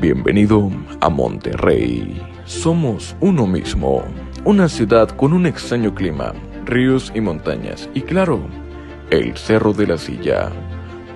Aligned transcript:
Bienvenido 0.00 0.70
a 1.00 1.08
Monterrey. 1.08 2.22
Somos 2.44 3.16
uno 3.18 3.48
mismo, 3.48 4.04
una 4.44 4.68
ciudad 4.68 5.08
con 5.08 5.32
un 5.32 5.44
extraño 5.44 5.92
clima, 5.92 6.34
ríos 6.66 7.10
y 7.16 7.20
montañas, 7.20 7.90
y 7.94 8.02
claro, 8.02 8.38
el 9.10 9.36
Cerro 9.36 9.72
de 9.72 9.88
la 9.88 9.98
Silla. 9.98 10.50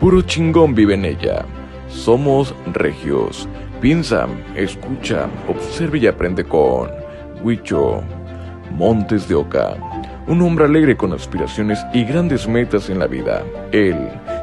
Puro 0.01 0.23
chingón 0.23 0.75
vive 0.75 0.95
en 0.95 1.05
ella. 1.05 1.45
Somos 1.87 2.57
regios. 2.73 3.49
Piensa, 3.81 4.27
escucha, 4.57 5.29
observa 5.47 5.99
y 5.99 6.09
aprende 6.09 6.43
con 6.43 6.91
Huicho. 7.45 8.03
Montes 8.73 9.29
de 9.29 9.37
Oca. 9.37 9.77
Un 10.27 10.43
hombre 10.43 10.65
alegre 10.65 10.97
con 10.97 11.13
aspiraciones 11.13 11.79
y 11.95 12.03
grandes 12.03 12.49
metas 12.49 12.91
en 12.91 12.99
la 12.99 13.07
vida. 13.07 13.45
Él 13.71 13.97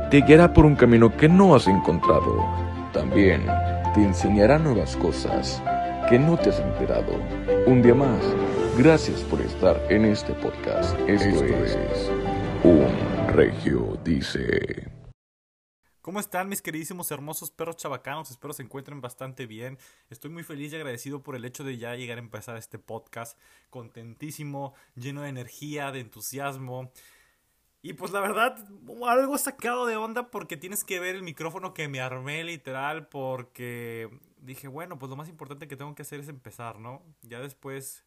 te 0.09 0.21
guiará 0.21 0.53
por 0.53 0.65
un 0.65 0.77
camino 0.77 1.13
que 1.17 1.27
no 1.27 1.55
has 1.55 1.67
encontrado. 1.67 2.45
También 2.93 3.41
te 3.93 4.03
enseñará 4.03 4.59
nuevas 4.59 4.95
cosas 4.97 5.61
que 6.09 6.19
no 6.19 6.37
te 6.37 6.50
has 6.50 6.59
enterado. 6.59 7.14
Un 7.65 7.82
día 7.82 7.95
más, 7.95 8.23
gracias 8.77 9.21
por 9.21 9.41
estar 9.41 9.81
en 9.91 10.05
este 10.05 10.33
podcast. 10.33 10.95
Esto, 11.07 11.43
es 11.43 12.09
Un 12.64 13.28
Regio 13.29 13.97
Dice. 14.04 14.91
¿Cómo 16.01 16.19
están 16.19 16.50
mis 16.50 16.61
queridísimos 16.61 17.09
hermosos 17.11 17.51
perros 17.51 17.78
chabacanos? 17.78 18.29
Espero 18.29 18.54
se 18.54 18.64
encuentren 18.64 19.01
bastante 19.01 19.47
bien. 19.47 19.78
Estoy 20.09 20.29
muy 20.29 20.43
feliz 20.43 20.71
y 20.71 20.75
agradecido 20.75 21.23
por 21.23 21.36
el 21.36 21.45
hecho 21.45 21.64
de 21.64 21.78
ya 21.78 21.95
llegar 21.95 22.17
a 22.19 22.21
empezar 22.21 22.57
este 22.57 22.79
podcast. 22.79 23.39
Contentísimo, 23.69 24.73
lleno 24.95 25.23
de 25.23 25.29
energía, 25.29 25.92
de 25.92 26.01
entusiasmo. 26.01 26.92
Y 27.82 27.93
pues 27.93 28.11
la 28.11 28.19
verdad, 28.19 28.57
algo 29.07 29.38
sacado 29.38 29.86
de 29.86 29.96
onda 29.96 30.29
porque 30.32 30.57
tienes 30.57 30.83
que 30.83 31.00
ver 31.00 31.15
el 31.15 31.24
micrófono 31.24 31.74
que 31.74 31.87
me 31.87 32.02
armé 32.02 32.44
literal 32.44 33.08
porque 33.08 34.09
dije, 34.38 34.67
bueno, 34.67 35.00
pues 35.00 35.09
lo 35.09 35.16
más 35.16 35.30
importante 35.30 35.67
que 35.67 35.78
tengo 35.78 35.95
que 35.95 36.02
hacer 36.02 36.20
es 36.20 36.28
empezar, 36.28 36.80
¿no? 36.80 37.02
Ya 37.22 37.39
después 37.39 38.06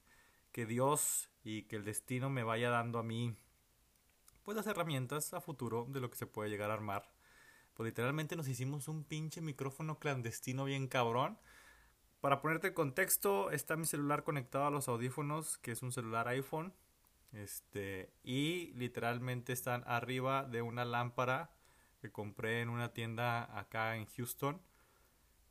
que 0.52 0.66
Dios 0.66 1.30
y 1.42 1.62
que 1.62 1.76
el 1.76 1.84
destino 1.84 2.28
me 2.28 2.42
vaya 2.42 2.70
dando 2.70 2.98
a 2.98 3.02
mí 3.02 3.34
pues 4.44 4.56
las 4.56 4.66
herramientas 4.66 5.32
a 5.34 5.40
futuro 5.40 5.86
de 5.88 6.00
lo 6.00 6.10
que 6.10 6.16
se 6.16 6.26
puede 6.26 6.50
llegar 6.50 6.70
a 6.70 6.74
armar 6.74 7.12
pues 7.74 7.86
literalmente 7.86 8.36
nos 8.36 8.48
hicimos 8.48 8.88
un 8.88 9.04
pinche 9.04 9.40
micrófono 9.40 9.98
clandestino 9.98 10.64
bien 10.64 10.88
cabrón. 10.88 11.38
Para 12.20 12.40
ponerte 12.40 12.68
en 12.68 12.74
contexto, 12.74 13.50
está 13.50 13.76
mi 13.76 13.86
celular 13.86 14.24
conectado 14.24 14.66
a 14.66 14.70
los 14.70 14.88
audífonos, 14.88 15.58
que 15.58 15.72
es 15.72 15.82
un 15.82 15.92
celular 15.92 16.28
iPhone. 16.28 16.72
Este, 17.32 18.12
y 18.22 18.72
literalmente 18.74 19.52
están 19.52 19.84
arriba 19.86 20.44
de 20.44 20.62
una 20.62 20.84
lámpara 20.84 21.50
que 22.00 22.12
compré 22.12 22.60
en 22.60 22.68
una 22.68 22.92
tienda 22.92 23.58
acá 23.58 23.96
en 23.96 24.06
Houston. 24.06 24.60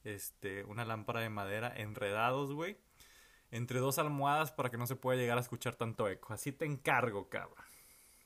Este, 0.03 0.63
una 0.63 0.85
lámpara 0.85 1.21
de 1.21 1.29
madera 1.29 1.73
enredados, 1.75 2.53
güey. 2.53 2.77
Entre 3.51 3.79
dos 3.79 3.99
almohadas 3.99 4.51
para 4.51 4.69
que 4.69 4.77
no 4.77 4.87
se 4.87 4.95
pueda 4.95 5.19
llegar 5.19 5.37
a 5.37 5.41
escuchar 5.41 5.75
tanto 5.75 6.07
eco. 6.07 6.33
Así 6.33 6.51
te 6.51 6.65
encargo, 6.65 7.29
cabrón 7.29 7.65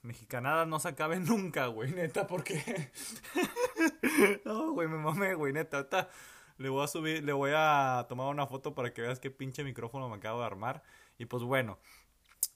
mexicanada 0.06 0.66
no 0.66 0.80
se 0.80 0.90
acabe 0.90 1.20
nunca, 1.20 1.68
güey, 1.68 1.92
neta, 1.92 2.28
porque... 2.28 2.92
no, 4.46 4.72
güey, 4.72 4.88
me 4.88 4.98
mamé, 4.98 5.34
güey, 5.34 5.52
neta, 5.52 5.78
ahorita 5.78 6.10
le 6.58 6.70
voy 6.70 6.84
a 6.84 6.88
subir, 6.88 7.24
le 7.24 7.34
voy 7.34 7.52
a 7.54 8.06
tomar 8.08 8.28
una 8.28 8.48
foto 8.48 8.74
para 8.74 8.94
que 8.94 9.02
veas 9.02 9.20
qué 9.20 9.30
pinche 9.32 9.64
micrófono 9.64 10.08
me 10.08 10.16
acabo 10.16 10.40
de 10.40 10.46
armar. 10.46 10.84
Y 11.18 11.26
pues 11.26 11.44
bueno, 11.44 11.80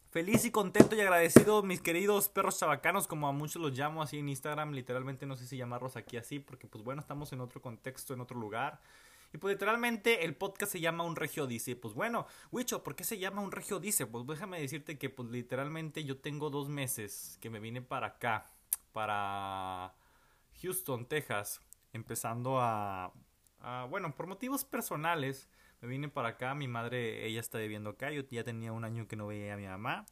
feliz 0.10 0.46
y 0.46 0.52
contento 0.52 0.96
y 0.96 1.02
agradecido, 1.02 1.62
mis 1.64 1.82
queridos 1.82 2.30
perros 2.30 2.60
chabacanos, 2.60 3.08
como 3.08 3.28
a 3.28 3.32
muchos 3.32 3.62
los 3.62 3.78
llamo 3.78 4.02
así 4.02 4.18
en 4.18 4.30
Instagram, 4.30 4.72
literalmente 4.72 5.26
no 5.26 5.36
sé 5.36 5.46
si 5.46 5.58
llamarlos 5.58 5.96
aquí 5.96 6.18
así, 6.18 6.40
porque 6.40 6.68
pues 6.68 6.84
bueno, 6.84 7.02
estamos 7.02 7.32
en 7.34 7.42
otro 7.42 7.62
contexto, 7.62 8.14
en 8.14 8.22
otro 8.22 8.40
lugar. 8.40 8.82
Y 9.32 9.38
pues 9.38 9.54
literalmente 9.54 10.26
el 10.26 10.36
podcast 10.36 10.72
se 10.72 10.80
llama 10.80 11.04
Un 11.04 11.16
Regio 11.16 11.46
Dice. 11.46 11.76
Pues 11.76 11.94
bueno, 11.94 12.26
Wicho, 12.52 12.82
¿por 12.82 12.96
qué 12.96 13.04
se 13.04 13.20
llama 13.20 13.44
Un 13.44 13.52
Regio 13.52 13.80
Dice? 13.80 14.08
Pues 14.08 14.26
déjame 14.26 14.60
decirte 14.60 14.98
que 14.98 15.12
pues 15.12 15.30
literalmente 15.30 16.04
yo 16.04 16.18
tengo 16.18 16.50
dos 16.50 16.68
meses 16.68 17.38
que 17.40 17.52
me 17.52 17.60
vine 17.60 17.84
para 17.84 18.08
acá, 18.08 18.48
para 18.92 19.94
Houston, 20.64 21.06
Texas, 21.06 21.62
empezando 21.94 22.60
a, 22.60 23.14
bueno, 23.90 24.16
por 24.16 24.26
motivos 24.26 24.66
personales, 24.66 25.48
me 25.82 25.88
vine 25.88 26.10
para 26.10 26.30
acá, 26.30 26.56
mi 26.56 26.68
madre, 26.68 27.26
ella 27.26 27.40
está 27.40 27.58
viviendo 27.58 27.92
acá, 27.92 28.12
yo 28.12 28.24
ya 28.30 28.44
tenía 28.44 28.72
un 28.74 28.84
año 28.84 29.08
que 29.08 29.16
no 29.16 29.28
veía 29.28 29.54
a 29.54 29.58
mi 29.58 29.66
mamá. 29.66 30.06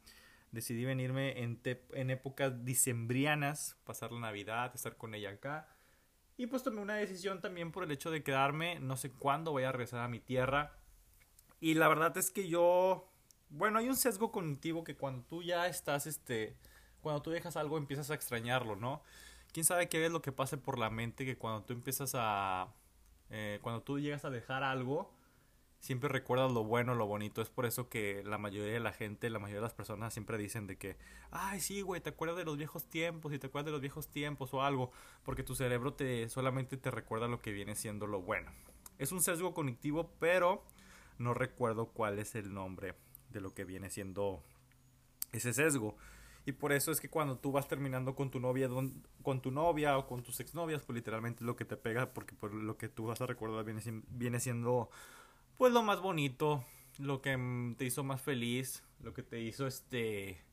Decidí 0.52 0.86
venirme 0.86 1.44
en, 1.44 1.60
en 1.64 2.10
épocas 2.10 2.64
dicembrianas, 2.64 3.78
pasar 3.84 4.14
la 4.14 4.20
Navidad, 4.20 4.72
estar 4.74 4.96
con 4.96 5.14
ella 5.14 5.32
acá. 5.32 5.68
Y 6.38 6.48
pues 6.48 6.64
tomé 6.64 6.82
una 6.82 6.96
decisión 6.96 7.42
también 7.42 7.72
por 7.72 7.84
el 7.84 7.92
hecho 7.92 8.12
de 8.12 8.24
quedarme, 8.24 8.80
no 8.80 8.96
sé 8.96 9.12
cuándo 9.12 9.52
voy 9.52 9.64
a 9.64 9.72
regresar 9.72 10.00
a 10.00 10.08
mi 10.08 10.20
tierra. 10.20 10.78
Y 11.60 11.74
la 11.74 11.88
verdad 11.90 12.16
es 12.18 12.32
que 12.32 12.48
yo, 12.48 13.12
bueno, 13.50 13.80
hay 13.80 13.90
un 13.90 13.96
sesgo 13.98 14.32
cognitivo 14.32 14.84
que 14.84 14.96
cuando 14.96 15.26
tú 15.26 15.44
ya 15.44 15.68
estás, 15.68 16.08
este, 16.08 16.56
cuando 17.02 17.22
tú 17.22 17.32
dejas 17.32 17.58
algo 17.58 17.78
empiezas 17.78 18.12
a 18.12 18.14
extrañarlo, 18.14 18.76
¿no? 18.76 19.02
¿Quién 19.52 19.66
sabe 19.66 19.90
qué 19.90 20.06
es 20.06 20.12
lo 20.12 20.22
que 20.22 20.32
pase 20.32 20.58
por 20.58 20.78
la 20.78 20.90
mente 20.90 21.26
que 21.26 21.38
cuando 21.38 21.64
tú 21.64 21.74
empiezas 21.74 22.12
a, 22.14 22.74
eh, 23.32 23.60
cuando 23.62 23.82
tú 23.82 24.00
llegas 24.00 24.24
a 24.24 24.30
dejar 24.30 24.64
algo, 24.64 25.17
siempre 25.80 26.10
recuerdas 26.10 26.52
lo 26.52 26.64
bueno, 26.64 26.96
lo 26.96 27.06
bonito. 27.06 27.42
Es 27.42 27.50
por 27.50 27.66
eso 27.66 27.90
que 27.90 28.24
la 28.26 28.38
mayoría 28.38 28.74
de 28.74 28.80
la 28.80 28.94
gente, 28.94 29.30
la 29.30 29.40
mayoría 29.40 29.58
de 29.58 29.68
las 29.68 29.74
personas 29.74 30.14
siempre 30.14 30.38
dicen 30.38 30.68
de 30.68 30.78
que, 30.78 30.98
ay, 31.32 31.60
sí, 31.60 31.82
güey, 31.82 32.02
te 32.02 32.10
acuerdas 32.10 32.38
de 32.38 32.46
los 32.46 32.58
viejos 32.58 32.86
tiempos 32.86 33.34
y 33.34 33.40
te 33.40 33.48
acuerdas 33.48 33.66
de 33.66 33.72
los 33.72 33.82
viejos 33.82 34.08
tiempos 34.10 34.54
o 34.54 34.64
algo, 34.64 34.92
porque 35.24 35.44
tu 35.44 35.56
cerebro 35.56 35.94
te 35.94 36.30
solamente 36.30 36.78
te 36.78 36.92
recuerda 36.92 37.28
lo 37.28 37.40
que 37.40 37.52
viene 37.52 37.76
siendo 37.76 38.08
lo 38.08 38.22
bueno. 38.22 38.52
Es 38.98 39.12
un 39.12 39.22
sesgo 39.22 39.54
cognitivo, 39.54 40.12
pero 40.20 40.64
no 41.18 41.34
recuerdo 41.34 41.88
cuál 41.88 42.20
es 42.20 42.36
el 42.36 42.54
nombre 42.54 42.96
de 43.30 43.42
lo 43.42 43.54
que 43.54 43.66
viene 43.66 43.90
siendo 43.90 44.44
ese 45.32 45.54
sesgo. 45.54 45.96
Y 46.46 46.54
por 46.54 46.72
eso 46.72 46.92
es 46.92 47.02
que 47.02 47.10
cuando 47.10 47.38
tú 47.38 47.52
vas 47.52 47.68
terminando 47.68 48.16
con 48.16 48.32
tu 48.32 48.40
novia, 48.40 48.70
con 49.22 49.42
tu 49.42 49.52
novia 49.52 49.98
o 49.98 50.08
con 50.08 50.24
tus 50.24 50.40
exnovias, 50.40 50.82
pues 50.82 50.96
literalmente 50.96 51.44
lo 51.44 51.58
que 51.58 51.66
te 51.66 51.76
pega, 51.76 52.14
porque 52.14 52.36
por 52.36 52.54
lo 52.54 52.78
que 52.78 52.88
tú 52.88 53.08
vas 53.08 53.20
a 53.20 53.26
recordar 53.26 53.66
viene, 53.66 53.82
viene 54.08 54.40
siendo 54.40 54.90
pues 55.58 55.74
lo 55.74 55.84
más 55.84 56.00
bonito, 56.00 56.64
lo 57.00 57.22
que 57.22 57.36
mm, 57.36 57.76
te 57.76 57.86
hizo 57.86 58.04
más 58.04 58.22
feliz, 58.22 58.84
lo 59.02 59.14
que 59.14 59.24
te 59.24 59.40
hizo 59.42 59.68
este 59.68 60.44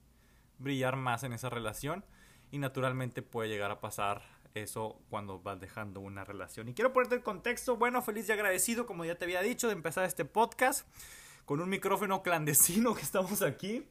brillar 0.59 0.97
más 0.97 1.25
en 1.25 1.33
esa 1.33 1.51
relación 1.51 2.05
y 2.51 2.59
naturalmente 2.59 3.23
puede 3.23 3.49
llegar 3.49 3.71
a 3.71 3.81
pasar 3.81 4.23
eso 4.55 5.01
cuando 5.11 5.41
vas 5.41 5.61
dejando 5.61 6.01
una 6.01 6.25
relación. 6.25 6.69
Y 6.69 6.75
quiero 6.75 6.93
ponerte 6.93 7.17
el 7.17 7.23
contexto, 7.23 7.77
bueno, 7.77 8.03
feliz 8.03 8.29
y 8.29 8.33
agradecido, 8.33 8.87
como 8.87 9.05
ya 9.05 9.17
te 9.17 9.25
había 9.25 9.43
dicho, 9.43 9.67
de 9.67 9.73
empezar 9.73 10.05
este 10.05 10.25
podcast 10.25 10.87
con 11.45 11.61
un 11.61 11.69
micrófono 11.69 12.23
clandestino 12.23 12.95
que 12.95 13.03
estamos 13.03 13.43
aquí. 13.43 13.87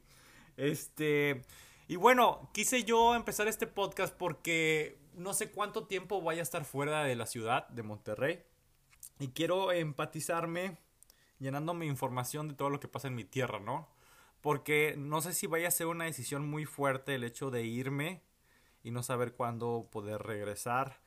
Este, 0.55 1.43
y 1.87 1.95
bueno, 1.95 2.49
quise 2.53 2.83
yo 2.83 3.15
empezar 3.15 3.47
este 3.47 3.67
podcast 3.67 4.15
porque 4.15 4.97
no 5.13 5.33
sé 5.33 5.51
cuánto 5.51 5.85
tiempo 5.85 6.21
vaya 6.21 6.41
a 6.41 6.43
estar 6.43 6.65
fuera 6.65 7.03
de 7.03 7.15
la 7.15 7.25
ciudad 7.25 7.67
de 7.69 7.83
Monterrey 7.83 8.43
y 9.19 9.29
quiero 9.29 9.71
empatizarme 9.71 10.77
llenándome 11.39 11.85
información 11.85 12.47
de 12.47 12.55
todo 12.55 12.69
lo 12.69 12.79
que 12.79 12.87
pasa 12.87 13.07
en 13.07 13.15
mi 13.15 13.23
tierra, 13.23 13.59
¿no? 13.59 13.89
Porque 14.41 14.95
no 14.97 15.21
sé 15.21 15.33
si 15.33 15.47
vaya 15.47 15.67
a 15.67 15.71
ser 15.71 15.87
una 15.87 16.05
decisión 16.05 16.47
muy 16.49 16.65
fuerte 16.65 17.15
el 17.15 17.23
hecho 17.23 17.49
de 17.51 17.63
irme 17.63 18.21
y 18.83 18.91
no 18.91 19.03
saber 19.03 19.33
cuándo 19.33 19.87
poder 19.91 20.21
regresar. 20.21 20.99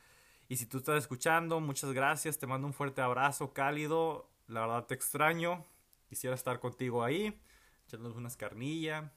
Y 0.48 0.56
si 0.56 0.66
tú 0.66 0.78
estás 0.78 0.98
escuchando, 0.98 1.60
muchas 1.60 1.92
gracias, 1.92 2.38
te 2.38 2.46
mando 2.46 2.66
un 2.66 2.72
fuerte 2.72 3.02
abrazo 3.02 3.52
cálido, 3.52 4.30
la 4.46 4.60
verdad 4.60 4.86
te 4.86 4.94
extraño, 4.94 5.64
quisiera 6.08 6.34
estar 6.34 6.60
contigo 6.60 7.04
ahí, 7.04 7.38
echándonos 7.86 8.16
unas 8.16 8.36
carnillas, 8.36 9.10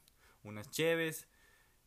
unas 0.44 0.70
cheves 0.72 1.28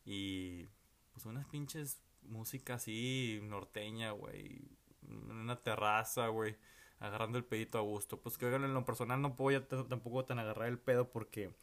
y 0.05 0.69
pues 1.13 1.27
unas 1.27 1.45
pinches 1.47 2.01
músicas 2.23 2.83
así 2.83 3.41
norteña, 3.43 4.13
güey, 4.13 4.63
en 5.03 5.31
una 5.31 5.61
terraza, 5.61 6.29
güey 6.29 6.57
agarrando 7.03 7.37
el 7.37 7.45
pedito 7.45 7.79
a 7.79 7.83
gusto. 7.83 8.21
Pues 8.21 8.39
que 8.39 8.47
en 8.47 8.73
lo 8.73 8.85
personal 8.85 9.21
no 9.21 9.35
puedo 9.37 9.63
tampoco 9.65 10.25
tan 10.25 10.39
agarrar 10.39 10.69
el 10.69 10.79
pedo 10.79 11.11
porque 11.11 11.55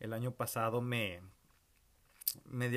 el 0.00 0.12
año 0.12 0.32
pasado 0.32 0.80
me, 0.80 1.20
me, 2.44 2.68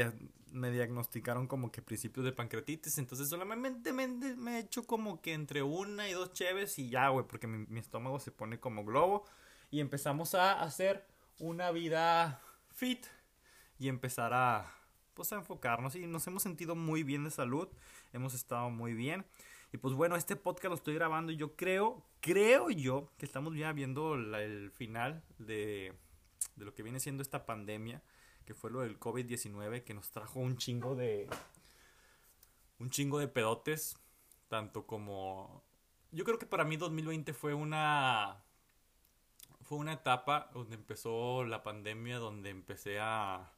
diagnosticaron 0.72 1.48
como 1.48 1.72
que 1.72 1.82
principios 1.82 2.26
de 2.26 2.32
pancreatitis. 2.32 3.00
Entonces 3.00 3.30
solamente 3.30 3.92
me, 3.92 4.08
me, 4.08 4.58
he 4.58 4.60
hecho 4.60 4.86
como 4.86 5.22
que 5.22 5.34
entre 5.34 5.64
una 5.64 6.08
y 6.08 6.14
dos 6.14 6.34
cheves 6.34 6.78
y 6.78 6.90
ya, 6.90 7.10
güey, 7.10 7.26
porque 7.28 7.48
mi, 7.48 7.66
mi, 7.68 7.80
estómago 7.80 8.20
se 8.20 8.32
pone 8.32 8.60
como 8.60 8.86
globo. 8.86 9.26
Y 9.72 9.80
empezamos 9.80 10.36
a 10.36 10.62
hacer 10.62 11.08
una 11.40 11.72
vida 11.72 12.40
fit 12.70 13.08
y 13.80 13.88
empezar 13.88 14.34
a, 14.36 14.72
pues, 15.16 15.34
a 15.34 15.38
enfocarnos. 15.38 15.96
Y 15.96 16.06
nos 16.06 16.28
hemos 16.28 16.44
sentido 16.44 16.76
muy 16.76 17.02
bien 17.02 17.24
de 17.24 17.32
salud. 17.32 17.68
Hemos 18.12 18.36
estado 18.36 18.70
muy 18.70 18.94
bien. 18.94 19.26
Y 19.74 19.78
pues 19.78 19.96
bueno, 19.96 20.16
este 20.16 20.36
podcast 20.36 20.70
lo 20.70 20.75
estoy 20.75 20.94
grabando 20.94 21.31
y 21.31 21.36
yo 21.36 21.56
creo, 21.56 22.06
creo 22.22 22.70
yo 22.70 23.10
que 23.18 23.25
estamos 23.25 23.56
ya 23.56 23.74
viendo 23.74 24.14
el 24.14 24.70
final 24.70 25.24
de, 25.40 25.94
de 26.56 26.66
lo 26.66 26.75
que 26.75 26.84
viene 26.84 27.00
siendo 27.00 27.24
esta 27.24 27.48
pandemia, 27.48 28.04
que 28.46 28.54
fue 28.54 28.70
lo 28.70 28.81
del 28.81 29.00
COVID-19, 29.00 29.84
que 29.84 29.96
nos 29.96 30.12
trajo 30.12 30.40
un 30.40 30.58
chingo 30.58 30.94
de... 30.96 31.28
un 32.78 32.92
chingo 32.92 33.18
de 33.18 33.28
pedotes, 33.28 33.98
tanto 34.48 34.86
como 34.86 35.64
yo 36.12 36.24
creo 36.24 36.38
que 36.38 36.46
para 36.46 36.64
mí 36.66 36.78
2020 36.78 37.34
fue 37.34 37.56
una 37.56 38.44
fue 39.64 39.80
una 39.80 39.94
etapa 39.94 40.52
donde 40.54 40.75
empezó 40.75 41.44
la 41.46 41.64
pandemia, 41.64 42.20
donde 42.20 42.52
empecé 42.52 43.00
a 43.00 43.52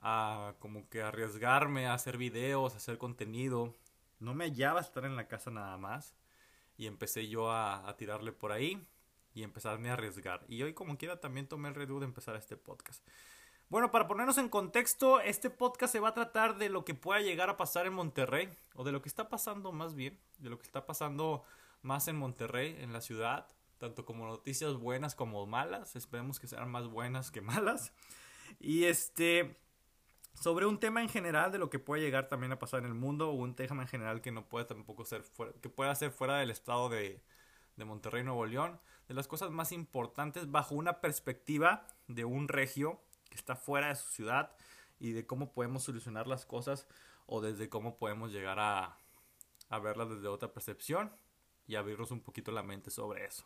a 0.00 0.54
como 0.58 0.88
que 0.88 1.02
arriesgarme 1.02 1.86
a 1.86 1.94
hacer 1.94 2.18
videos, 2.18 2.74
a 2.74 2.78
hacer 2.78 2.98
contenido. 2.98 3.76
No 4.20 4.34
me 4.34 4.44
hallaba 4.44 4.80
estar 4.80 5.04
en 5.04 5.16
la 5.16 5.28
casa 5.28 5.50
nada 5.50 5.76
más 5.76 6.14
y 6.76 6.86
empecé 6.86 7.28
yo 7.28 7.50
a, 7.50 7.88
a 7.88 7.96
tirarle 7.96 8.32
por 8.32 8.52
ahí 8.52 8.86
y 9.34 9.42
empezarme 9.42 9.90
a 9.90 9.94
arriesgar. 9.94 10.44
Y 10.48 10.62
hoy 10.62 10.74
como 10.74 10.98
quiera 10.98 11.20
también 11.20 11.46
tomé 11.46 11.68
el 11.68 11.74
riesgo 11.74 12.00
de 12.00 12.06
empezar 12.06 12.36
este 12.36 12.56
podcast. 12.56 13.04
Bueno, 13.70 13.90
para 13.90 14.08
ponernos 14.08 14.38
en 14.38 14.48
contexto, 14.48 15.20
este 15.20 15.50
podcast 15.50 15.92
se 15.92 16.00
va 16.00 16.08
a 16.08 16.14
tratar 16.14 16.56
de 16.56 16.70
lo 16.70 16.86
que 16.86 16.94
pueda 16.94 17.20
llegar 17.20 17.50
a 17.50 17.58
pasar 17.58 17.86
en 17.86 17.92
Monterrey, 17.92 18.48
o 18.74 18.82
de 18.82 18.92
lo 18.92 19.02
que 19.02 19.10
está 19.10 19.28
pasando 19.28 19.72
más 19.72 19.94
bien, 19.94 20.18
de 20.38 20.48
lo 20.48 20.58
que 20.58 20.64
está 20.64 20.86
pasando 20.86 21.44
más 21.82 22.08
en 22.08 22.16
Monterrey, 22.16 22.76
en 22.80 22.94
la 22.94 23.02
ciudad, 23.02 23.46
tanto 23.76 24.06
como 24.06 24.26
noticias 24.26 24.74
buenas 24.74 25.14
como 25.14 25.46
malas, 25.46 25.96
esperemos 25.96 26.40
que 26.40 26.46
sean 26.46 26.70
más 26.70 26.88
buenas 26.88 27.30
que 27.30 27.42
malas. 27.42 27.92
Y 28.58 28.84
este, 28.84 29.60
sobre 30.40 30.66
un 30.66 30.78
tema 30.78 31.02
en 31.02 31.08
general 31.08 31.50
de 31.52 31.58
lo 31.58 31.70
que 31.70 31.78
puede 31.78 32.02
llegar 32.02 32.28
también 32.28 32.52
a 32.52 32.58
pasar 32.58 32.80
en 32.80 32.86
el 32.86 32.94
mundo, 32.94 33.30
o 33.30 33.32
un 33.32 33.54
tema 33.54 33.82
en 33.82 33.88
general 33.88 34.20
que 34.20 34.30
no 34.30 34.48
puede 34.48 34.66
tampoco 34.66 35.04
ser 35.04 35.22
fuera, 35.22 35.52
que 35.60 35.68
pueda 35.68 35.94
ser 35.94 36.10
fuera 36.10 36.38
del 36.38 36.50
estado 36.50 36.88
de, 36.88 37.22
de 37.76 37.84
Monterrey, 37.84 38.22
Nuevo 38.22 38.46
León, 38.46 38.80
de 39.08 39.14
las 39.14 39.26
cosas 39.26 39.50
más 39.50 39.72
importantes 39.72 40.50
bajo 40.50 40.74
una 40.74 41.00
perspectiva 41.00 41.86
de 42.06 42.24
un 42.24 42.48
regio 42.48 43.00
que 43.30 43.36
está 43.36 43.56
fuera 43.56 43.88
de 43.88 43.96
su 43.96 44.08
ciudad 44.10 44.54
y 44.98 45.12
de 45.12 45.26
cómo 45.26 45.52
podemos 45.52 45.84
solucionar 45.84 46.26
las 46.26 46.44
cosas 46.46 46.86
o 47.26 47.40
desde 47.40 47.68
cómo 47.68 47.96
podemos 47.96 48.32
llegar 48.32 48.58
a, 48.58 48.98
a 49.68 49.78
verlas 49.78 50.08
desde 50.10 50.28
otra 50.28 50.52
percepción 50.52 51.12
y 51.66 51.74
abrirnos 51.74 52.10
un 52.10 52.20
poquito 52.20 52.52
la 52.52 52.62
mente 52.62 52.90
sobre 52.90 53.24
eso. 53.24 53.44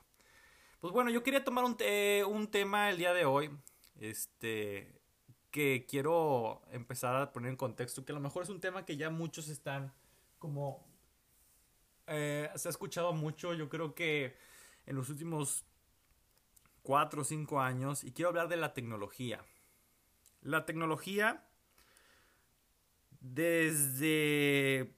Pues 0.81 0.93
bueno, 0.93 1.11
yo 1.11 1.23
quería 1.23 1.45
tomar 1.45 1.65
un, 1.65 1.77
un 2.27 2.47
tema 2.49 2.91
el 2.91 2.97
día 2.97 3.13
de 3.13 3.25
hoy, 3.25 3.51
este, 4.01 5.02
que 5.53 5.87
quiero 5.89 6.63
empezar 6.73 7.15
a 7.15 7.33
poner 7.33 7.51
en 7.51 7.57
contexto, 7.57 8.05
que 8.05 8.11
a 8.11 8.15
lo 8.15 8.21
mejor 8.21 8.43
es 8.43 8.49
un 8.49 8.61
tema 8.61 8.85
que 8.85 8.97
ya 8.97 9.11
muchos 9.11 9.49
están 9.49 9.93
como... 10.41 10.85
Eh, 12.09 12.51
se 12.57 12.69
ha 12.69 12.71
escuchado 12.71 13.13
mucho, 13.13 13.55
yo 13.55 13.69
creo 13.69 13.95
que 13.95 14.35
en 14.87 14.97
los 14.97 15.09
últimos 15.11 15.65
cuatro 16.83 17.23
o 17.23 17.25
cinco 17.25 17.61
años, 17.61 18.03
y 18.03 18.13
quiero 18.13 18.31
hablar 18.31 18.49
de 18.49 18.57
la 18.57 18.75
tecnología. 18.75 19.45
La 20.41 20.67
tecnología, 20.67 21.47
desde 23.21 24.95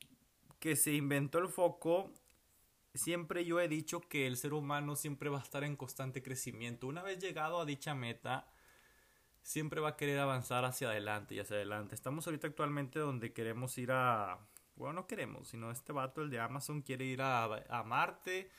que 0.60 0.76
se 0.76 0.92
inventó 0.92 1.38
el 1.38 1.48
foco, 1.48 2.10
siempre 2.94 3.44
yo 3.44 3.60
he 3.60 3.68
dicho 3.68 4.00
que 4.00 4.26
el 4.26 4.36
ser 4.36 4.54
humano 4.54 4.96
siempre 4.96 5.28
va 5.28 5.40
a 5.40 5.42
estar 5.42 5.64
en 5.64 5.76
constante 5.76 6.22
crecimiento. 6.22 6.86
Una 6.86 7.02
vez 7.02 7.18
llegado 7.18 7.60
a 7.60 7.66
dicha 7.66 7.94
meta, 7.94 8.48
siempre 9.44 9.80
va 9.80 9.90
a 9.90 9.96
querer 9.96 10.18
avanzar 10.18 10.64
hacia 10.64 10.88
adelante 10.88 11.34
y 11.34 11.38
hacia 11.38 11.56
adelante. 11.56 11.94
Estamos 11.94 12.26
ahorita 12.26 12.48
actualmente 12.48 12.98
donde 12.98 13.32
queremos 13.32 13.76
ir 13.78 13.92
a... 13.92 14.38
Bueno, 14.74 14.94
no 14.94 15.06
queremos, 15.06 15.48
sino 15.48 15.70
este 15.70 15.92
vato, 15.92 16.22
el 16.22 16.30
de 16.30 16.40
Amazon, 16.40 16.80
quiere 16.80 17.04
ir 17.04 17.22
a, 17.22 17.44
a 17.44 17.84
Marte 17.84 18.50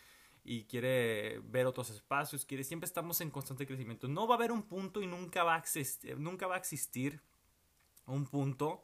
y 0.45 0.65
quiere 0.65 1.39
ver 1.43 1.65
otros 1.65 1.89
espacios, 1.89 2.45
quiere, 2.45 2.63
siempre 2.63 2.85
estamos 2.85 3.19
en 3.19 3.31
constante 3.31 3.65
crecimiento. 3.65 4.07
No 4.07 4.27
va 4.27 4.35
a 4.35 4.37
haber 4.37 4.51
un 4.51 4.63
punto 4.63 5.01
y 5.01 5.07
nunca 5.07 5.43
va 5.43 5.55
a 5.55 5.57
existir, 5.57 6.17
nunca 6.19 6.45
va 6.47 6.55
a 6.55 6.59
existir 6.59 7.19
un 8.05 8.27
punto 8.27 8.83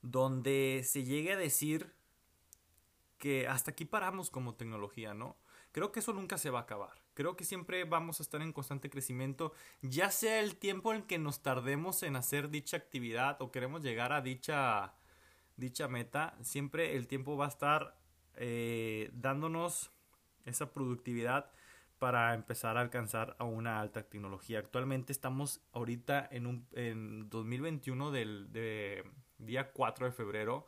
donde 0.00 0.82
se 0.84 1.04
llegue 1.04 1.34
a 1.34 1.36
decir 1.36 1.92
que 3.18 3.46
hasta 3.46 3.72
aquí 3.72 3.84
paramos 3.84 4.30
como 4.30 4.54
tecnología, 4.54 5.12
¿no? 5.12 5.36
Creo 5.78 5.92
que 5.92 6.00
eso 6.00 6.12
nunca 6.12 6.38
se 6.38 6.50
va 6.50 6.58
a 6.58 6.62
acabar. 6.62 6.90
Creo 7.14 7.36
que 7.36 7.44
siempre 7.44 7.84
vamos 7.84 8.18
a 8.18 8.24
estar 8.24 8.42
en 8.42 8.52
constante 8.52 8.90
crecimiento, 8.90 9.52
ya 9.80 10.10
sea 10.10 10.40
el 10.40 10.56
tiempo 10.56 10.92
en 10.92 11.04
que 11.04 11.18
nos 11.18 11.40
tardemos 11.40 12.02
en 12.02 12.16
hacer 12.16 12.50
dicha 12.50 12.76
actividad 12.76 13.40
o 13.40 13.52
queremos 13.52 13.84
llegar 13.84 14.12
a 14.12 14.20
dicha, 14.20 14.94
dicha 15.56 15.86
meta, 15.86 16.36
siempre 16.42 16.96
el 16.96 17.06
tiempo 17.06 17.36
va 17.36 17.44
a 17.44 17.50
estar 17.50 17.96
eh, 18.34 19.12
dándonos 19.12 19.92
esa 20.46 20.72
productividad 20.72 21.52
para 22.00 22.34
empezar 22.34 22.76
a 22.76 22.80
alcanzar 22.80 23.36
a 23.38 23.44
una 23.44 23.80
alta 23.80 24.02
tecnología. 24.02 24.58
Actualmente 24.58 25.12
estamos 25.12 25.60
ahorita 25.70 26.26
en, 26.32 26.48
un, 26.48 26.66
en 26.72 27.30
2021 27.30 28.10
del 28.10 28.50
de 28.50 29.04
día 29.38 29.70
4 29.70 30.06
de 30.06 30.12
febrero. 30.12 30.66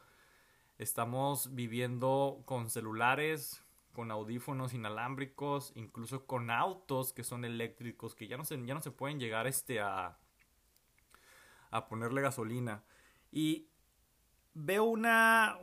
Estamos 0.79 1.53
viviendo 1.53 2.45
con 2.45 2.71
celulares, 2.71 3.65
con 3.93 4.11
audífonos 4.11 4.75
inalámbricos, 4.75 5.73
incluso 5.75 6.27
con 6.27 6.51
autos 6.51 7.13
que 7.13 7.25
son 7.25 7.45
eléctricos, 7.45 8.15
que 8.15 8.29
ya 8.29 8.37
no 8.37 8.45
se, 8.45 8.65
ya 8.65 8.75
no 8.75 8.81
se 8.81 8.91
pueden 8.91 9.19
llegar 9.19 9.47
este 9.47 9.81
a, 9.81 10.19
a 11.71 11.89
ponerle 11.89 12.21
gasolina. 12.21 12.83
Y 13.33 13.69
veo 14.55 14.85
una... 14.85 15.59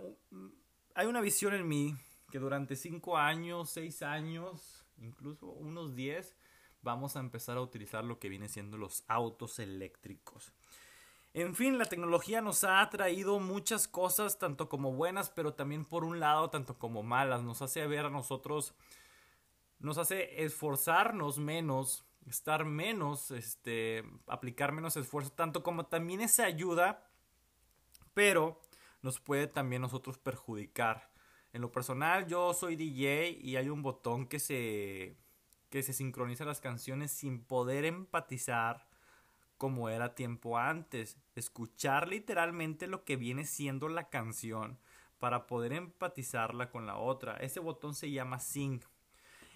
Hay 0.96 1.06
una 1.06 1.22
visión 1.22 1.54
en 1.54 1.68
mí 1.68 1.96
que 2.32 2.40
durante 2.40 2.76
5 2.76 3.18
años, 3.18 3.70
6 3.70 4.02
años, 4.02 4.86
incluso 4.98 5.48
unos 5.48 5.96
10, 5.96 6.36
vamos 6.82 7.16
a 7.16 7.20
empezar 7.20 7.58
a 7.58 7.62
utilizar 7.62 8.04
lo 8.04 8.20
que 8.20 8.30
viene 8.30 8.50
siendo 8.50 8.78
los 8.78 9.04
autos 9.08 9.60
eléctricos. 9.60 10.54
En 11.40 11.54
fin, 11.54 11.78
la 11.78 11.86
tecnología 11.86 12.42
nos 12.42 12.64
ha 12.64 12.90
traído 12.90 13.40
muchas 13.40 13.88
cosas, 13.88 14.40
tanto 14.40 14.70
como 14.70 14.94
buenas, 14.94 15.30
pero 15.30 15.54
también 15.54 15.86
por 15.86 16.04
un 16.04 16.20
lado, 16.20 16.50
tanto 16.50 16.80
como 16.80 17.04
malas. 17.04 17.44
Nos 17.44 17.62
hace 17.62 17.86
ver 17.86 18.08
a 18.08 18.10
nosotros, 18.10 18.74
nos 19.78 20.00
hace 20.00 20.44
esforzarnos 20.44 21.38
menos, 21.38 22.04
estar 22.26 22.66
menos, 22.66 23.30
este, 23.30 24.04
aplicar 24.26 24.72
menos 24.72 24.98
esfuerzo, 24.98 25.32
tanto 25.32 25.62
como 25.62 25.86
también 25.86 26.22
esa 26.22 26.46
ayuda, 26.46 27.08
pero 28.16 28.60
nos 29.04 29.20
puede 29.20 29.46
también 29.46 29.84
nosotros 29.84 30.18
perjudicar. 30.18 31.12
En 31.54 31.62
lo 31.62 31.72
personal, 31.72 32.26
yo 32.26 32.52
soy 32.56 32.76
DJ 32.76 33.38
y 33.40 33.58
hay 33.58 33.70
un 33.70 33.84
botón 33.84 34.26
que 34.26 34.40
se 34.40 35.16
que 35.70 35.84
se 35.84 35.94
sincroniza 35.94 36.46
las 36.46 36.62
canciones 36.62 37.12
sin 37.12 37.44
poder 37.44 37.86
empatizar 37.86 38.87
como 39.58 39.90
era 39.90 40.16
tiempo 40.16 40.58
antes. 40.58 41.18
Escuchar 41.36 42.08
literalmente 42.08 42.88
lo 42.88 43.04
que 43.04 43.16
viene 43.16 43.46
siendo 43.46 43.90
la 43.90 44.10
canción 44.10 44.80
para 45.20 45.48
poder 45.48 45.74
empatizarla 45.74 46.70
con 46.70 46.86
la 46.86 46.98
otra. 46.98 47.38
Ese 47.38 47.60
botón 47.60 47.96
se 47.96 48.12
llama 48.12 48.40
Sync. 48.40 48.84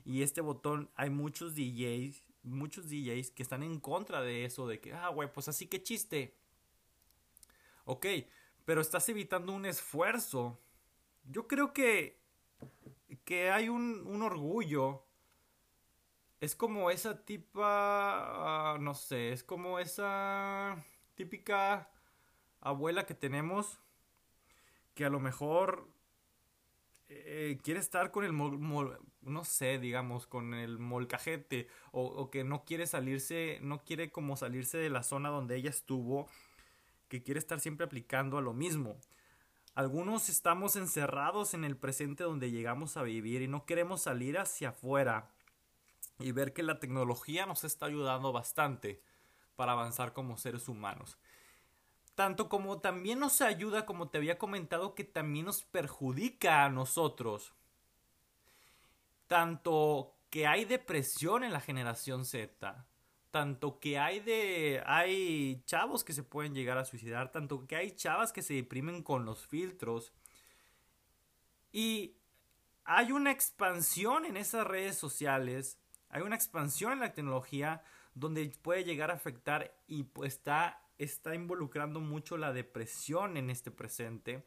Y 0.03 0.24
este 0.24 0.42
botón 0.42 0.89
hay 0.95 1.09
muchos 1.09 1.56
DJs, 1.56 2.24
muchos 2.44 2.89
DJs 2.89 3.31
que 3.31 3.43
están 3.43 3.62
en 3.63 3.79
contra 3.79 4.22
de 4.22 4.46
eso, 4.46 4.67
de 4.67 4.79
que, 4.79 4.93
ah, 4.93 5.10
güey, 5.10 5.31
pues 5.31 5.48
así 5.48 5.67
que 5.67 5.84
chiste. 5.84 6.36
Ok, 7.86 8.08
pero 8.65 8.81
estás 8.81 9.08
evitando 9.10 9.53
un 9.53 9.65
esfuerzo 9.65 10.60
yo 11.29 11.48
creo 11.48 11.74
que, 11.74 12.20
que 13.25 13.51
hay 13.51 13.70
un, 13.70 14.03
un 14.05 14.22
orgullo. 14.22 15.03
Es 16.41 16.55
como 16.55 16.89
esa 16.89 17.24
tipa, 17.24 18.75
uh, 18.75 18.81
no 18.81 18.95
sé, 18.95 19.31
es 19.31 19.43
como 19.43 19.77
esa 19.77 20.83
típica 21.13 21.88
abuela 22.62 23.05
que 23.05 23.13
tenemos 23.13 23.79
que 24.95 25.05
a 25.05 25.12
lo 25.12 25.19
mejor 25.19 25.88
eh, 27.10 27.60
quiere 27.63 27.79
estar 27.79 28.10
con 28.10 28.25
el, 28.25 28.33
no 28.36 29.43
sé, 29.45 29.77
digamos, 29.77 30.25
con 30.25 30.55
el 30.55 30.79
molcajete 30.79 31.67
o, 31.91 32.05
o, 32.05 32.31
que 32.31 32.43
no 32.43 32.65
quiere 32.65 32.88
salirse, 32.88 33.60
no 33.62 33.83
quiere 33.83 34.12
como 34.12 34.36
salirse 34.36 34.79
de 34.79 34.89
la 34.89 35.03
zona 35.03 35.29
donde 35.29 35.57
ella 35.57 35.69
estuvo, 35.69 36.27
que 37.07 37.21
quiere 37.21 37.39
estar 37.39 37.60
siempre 37.60 37.86
aplicando 37.86 38.39
a 38.39 38.41
lo 38.41 38.53
mismo. 38.53 38.98
Algunos 39.75 40.27
estamos 40.27 40.75
encerrados 40.75 41.53
en 41.53 41.65
el 41.65 41.77
presente 41.77 42.24
donde 42.24 42.50
llegamos 42.50 42.98
a 42.98 43.03
vivir 43.03 43.43
y 43.43 43.48
no 43.48 43.67
queremos 43.67 44.01
salir 44.01 44.39
hacia 44.39 44.69
afuera 44.69 45.29
y 46.22 46.32
ver 46.32 46.54
que 46.54 46.63
la 46.63 46.80
tecnología 46.80 47.46
nos 47.46 47.63
está 47.63 47.88
ayudando 47.88 48.32
bastante 48.32 49.01
para 49.56 49.74
avanzar 49.74 50.13
como 50.13 50.38
seres 50.38 50.68
humanos. 50.68 51.18
Tanto 52.16 52.50
como 52.50 52.80
también 52.80 53.20
nos 53.20 53.42
ayuda, 53.42 53.86
como 53.86 54.10
te 54.10 54.18
había 54.18 54.38
comentado, 54.38 54.96
que 54.96 55.04
también 55.04 55.46
nos 55.46 55.63
perjudica 55.63 56.66
a 56.66 56.70
nosotros. 56.70 57.54
Tanto 59.28 60.13
que 60.30 60.48
hay 60.48 60.66
depresión 60.66 61.44
en 61.44 61.54
la 61.54 61.62
generación 61.62 62.25
Z 62.25 62.86
tanto 63.32 63.80
que 63.80 63.98
hay 63.98 64.20
de 64.20 64.84
hay 64.86 65.63
chavos 65.66 66.04
que 66.04 66.13
se 66.13 66.22
pueden 66.22 66.54
llegar 66.54 66.78
a 66.78 66.86
suicidar, 66.86 67.32
tanto 67.32 67.66
que 67.66 67.78
hay 67.78 67.92
chavas 67.92 68.34
que 68.34 68.42
se 68.42 68.54
deprimen 68.54 69.01
con 69.01 69.25
los 69.25 69.48
filtros 69.48 70.13
y 71.72 72.18
hay 72.84 73.13
una 73.13 73.32
expansión 73.32 74.25
en 74.25 74.36
esas 74.36 74.68
redes 74.68 74.98
sociales, 74.98 75.80
hay 76.12 76.22
una 76.22 76.36
expansión 76.36 76.94
en 76.94 77.00
la 77.00 77.13
tecnología 77.13 77.84
donde 78.13 78.51
puede 78.62 78.84
llegar 78.84 79.12
a 79.12 79.15
afectar 79.15 79.74
y 79.88 80.03
pues 80.03 80.36
está 80.36 80.82
está 81.03 81.34
involucrando 81.34 82.00
mucho 82.00 82.38
la 82.38 82.53
depresión 82.53 83.36
en 83.36 83.50
este 83.50 83.72
presente 83.72 84.46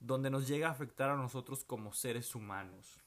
donde 0.00 0.30
nos 0.30 0.48
llega 0.48 0.68
a 0.68 0.72
afectar 0.72 1.10
a 1.10 1.16
nosotros 1.16 1.62
como 1.64 1.92
seres 1.92 2.34
humanos. 2.34 3.00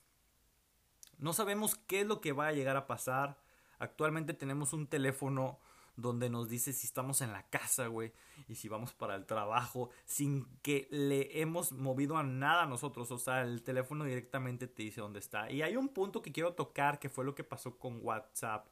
No 1.17 1.33
sabemos 1.33 1.75
qué 1.75 2.01
es 2.01 2.07
lo 2.07 2.21
que 2.21 2.33
va 2.33 2.47
a 2.47 2.51
llegar 2.53 2.77
a 2.77 2.87
pasar. 2.87 3.39
Actualmente 3.79 4.33
tenemos 4.33 4.73
un 4.73 4.87
teléfono 4.87 5.59
donde 5.97 6.29
nos 6.29 6.49
dice 6.49 6.73
si 6.73 6.85
estamos 6.85 7.21
en 7.21 7.31
la 7.31 7.43
casa, 7.49 7.87
güey, 7.87 8.11
y 8.47 8.55
si 8.55 8.67
vamos 8.67 8.93
para 8.93 9.15
el 9.15 9.25
trabajo, 9.25 9.89
sin 10.05 10.45
que 10.61 10.87
le 10.91 11.41
hemos 11.41 11.71
movido 11.71 12.17
a 12.17 12.23
nada 12.23 12.65
nosotros, 12.65 13.11
o 13.11 13.17
sea, 13.17 13.41
el 13.41 13.63
teléfono 13.63 14.05
directamente 14.05 14.67
te 14.67 14.83
dice 14.83 15.01
dónde 15.01 15.19
está. 15.19 15.51
Y 15.51 15.61
hay 15.61 15.75
un 15.75 15.89
punto 15.89 16.21
que 16.21 16.31
quiero 16.31 16.53
tocar, 16.53 16.99
que 16.99 17.09
fue 17.09 17.25
lo 17.25 17.35
que 17.35 17.43
pasó 17.43 17.77
con 17.77 17.99
WhatsApp. 18.01 18.67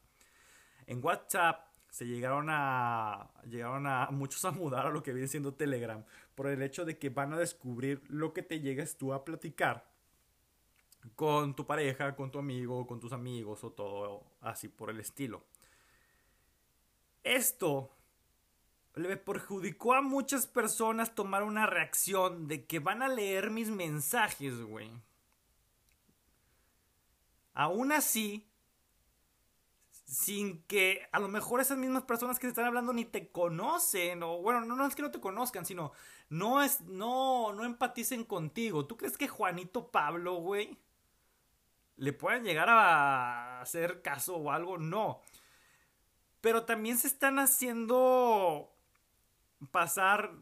En 0.88 1.04
WhatsApp 1.04 1.74
se 1.90 2.08
llegaron 2.08 2.48
a 2.50 3.30
llegaron 3.48 3.86
a 3.86 4.08
muchos 4.12 4.44
a 4.46 4.52
mudar 4.52 4.88
a 4.88 4.90
lo 4.90 5.04
que 5.04 5.14
viene 5.14 5.28
siendo 5.28 5.54
Telegram 5.54 6.04
por 6.34 6.48
el 6.48 6.62
hecho 6.64 6.86
de 6.86 6.98
que 6.98 7.10
van 7.10 7.34
a 7.34 7.38
descubrir 7.38 8.02
lo 8.10 8.34
que 8.34 8.42
te 8.42 8.60
llegues 8.60 8.98
tú 8.98 9.14
a 9.14 9.24
platicar 9.24 9.86
con 11.16 11.56
tu 11.56 11.68
pareja, 11.68 12.16
con 12.16 12.32
tu 12.32 12.40
amigo, 12.40 12.88
con 12.88 13.00
tus 13.00 13.14
amigos 13.14 13.64
o 13.64 13.72
todo 13.72 14.24
así 14.42 14.70
por 14.70 14.90
el 14.90 15.00
estilo. 15.00 15.44
Esto 17.24 17.90
le 18.96 19.18
perjudicó 19.18 19.94
a 19.94 20.02
muchas 20.02 20.46
personas 20.46 21.16
tomar 21.16 21.44
una 21.44 21.66
reacción 21.66 22.48
de 22.48 22.66
que 22.66 22.80
van 22.80 23.02
a 23.02 23.08
leer 23.08 23.50
mis 23.50 23.70
mensajes, 23.70 24.62
güey. 24.62 24.92
Aún 27.54 27.92
así, 27.92 28.48
sin 30.06 30.62
que 30.64 31.08
a 31.12 31.20
lo 31.20 31.28
mejor 31.28 31.60
esas 31.60 31.78
mismas 31.78 32.04
personas 32.04 32.38
que 32.38 32.48
te 32.48 32.50
están 32.50 32.66
hablando 32.66 32.94
ni 32.94 33.06
te 33.06 33.32
conocen 33.32 34.22
o 34.24 34.42
bueno, 34.42 34.62
no, 34.62 34.86
es 34.86 34.96
que 34.96 35.02
no 35.02 35.12
te 35.12 35.20
conozcan, 35.20 35.66
sino 35.66 35.92
no 36.30 36.62
es 36.62 36.82
no 36.82 37.54
no 37.54 37.66
empaticen 37.66 38.24
contigo. 38.24 38.86
¿Tú 38.86 38.98
crees 38.98 39.18
que 39.18 39.28
Juanito 39.28 39.90
Pablo, 39.92 40.36
güey, 40.36 40.78
le 41.98 42.14
pueden 42.14 42.44
llegar 42.44 42.70
a 42.70 43.62
hacer 43.62 44.02
caso 44.02 44.36
o 44.36 44.52
algo? 44.52 44.78
No. 44.78 45.22
Pero 46.44 46.66
también 46.66 46.98
se 46.98 47.08
están 47.08 47.40
haciendo 47.40 48.76
pasar 49.72 50.36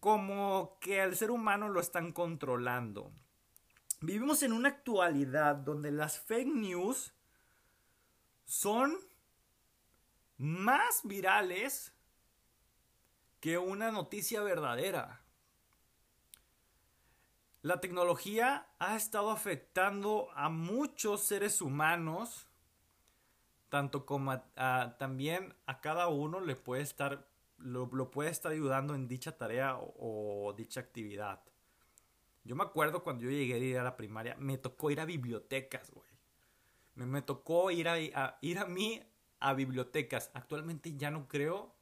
como 0.00 0.78
que 0.80 1.02
al 1.02 1.14
ser 1.14 1.30
humano 1.30 1.68
lo 1.68 1.78
están 1.78 2.10
controlando. 2.10 3.12
Vivimos 4.00 4.42
en 4.42 4.54
una 4.54 4.70
actualidad 4.70 5.56
donde 5.56 5.92
las 5.92 6.18
fake 6.20 6.54
news 6.54 7.12
son 8.46 8.98
más 10.38 11.02
virales 11.04 11.92
que 13.40 13.58
una 13.58 13.92
noticia 13.92 14.40
verdadera. 14.40 15.22
La 17.60 17.78
tecnología 17.78 18.68
ha 18.78 18.96
estado 18.96 19.30
afectando 19.30 20.30
a 20.34 20.48
muchos 20.48 21.24
seres 21.24 21.60
humanos, 21.60 22.48
tanto 23.74 24.06
como 24.06 24.40
también 24.98 25.52
a 25.66 25.80
cada 25.80 26.06
uno 26.06 26.38
le 26.38 26.54
puede 26.54 26.82
estar, 26.82 27.26
lo, 27.58 27.90
puede 28.12 28.30
estar 28.30 28.52
ayudando 28.52 28.94
en 28.94 29.08
dicha 29.08 29.36
tarea 29.36 29.76
o, 29.76 30.54
dicha 30.56 30.78
actividad. 30.78 31.40
Yo 32.44 32.54
me 32.54 32.62
acuerdo 32.62 33.02
cuando 33.02 33.24
yo 33.24 33.30
llegué 33.30 33.54
a 33.54 33.58
ir 33.58 33.78
a 33.78 33.82
la 33.82 33.96
primaria, 33.96 34.36
me 34.38 34.58
tocó 34.58 34.92
ir 34.92 35.00
a 35.00 35.04
bibliotecas, 35.04 35.90
güey. 35.90 36.06
Me, 36.94 37.20
tocó 37.20 37.72
ir 37.72 37.88
a, 37.88 37.98
ir 37.98 38.58
a 38.60 38.66
mí 38.66 39.02
a 39.40 39.54
bibliotecas. 39.54 40.30
Actualmente 40.34 40.94
ya 40.96 41.10
no 41.10 41.26
creo, 41.26 41.74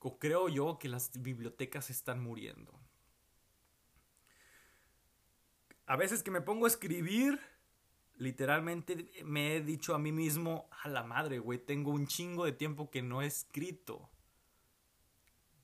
o 0.00 0.18
creo 0.18 0.50
yo 0.50 0.78
que 0.78 0.90
las 0.90 1.22
bibliotecas 1.22 1.88
están 1.88 2.22
muriendo. 2.22 2.78
A 5.86 5.96
veces 5.96 6.22
que 6.22 6.30
me 6.30 6.42
pongo 6.42 6.66
a 6.66 6.68
escribir, 6.68 7.40
literalmente 8.20 9.10
me 9.24 9.56
he 9.56 9.60
dicho 9.62 9.94
a 9.94 9.98
mí 9.98 10.12
mismo, 10.12 10.68
a 10.82 10.88
la 10.88 11.02
madre, 11.02 11.38
güey, 11.38 11.58
tengo 11.58 11.90
un 11.90 12.06
chingo 12.06 12.44
de 12.44 12.52
tiempo 12.52 12.90
que 12.90 13.02
no 13.02 13.22
he 13.22 13.26
escrito. 13.26 14.10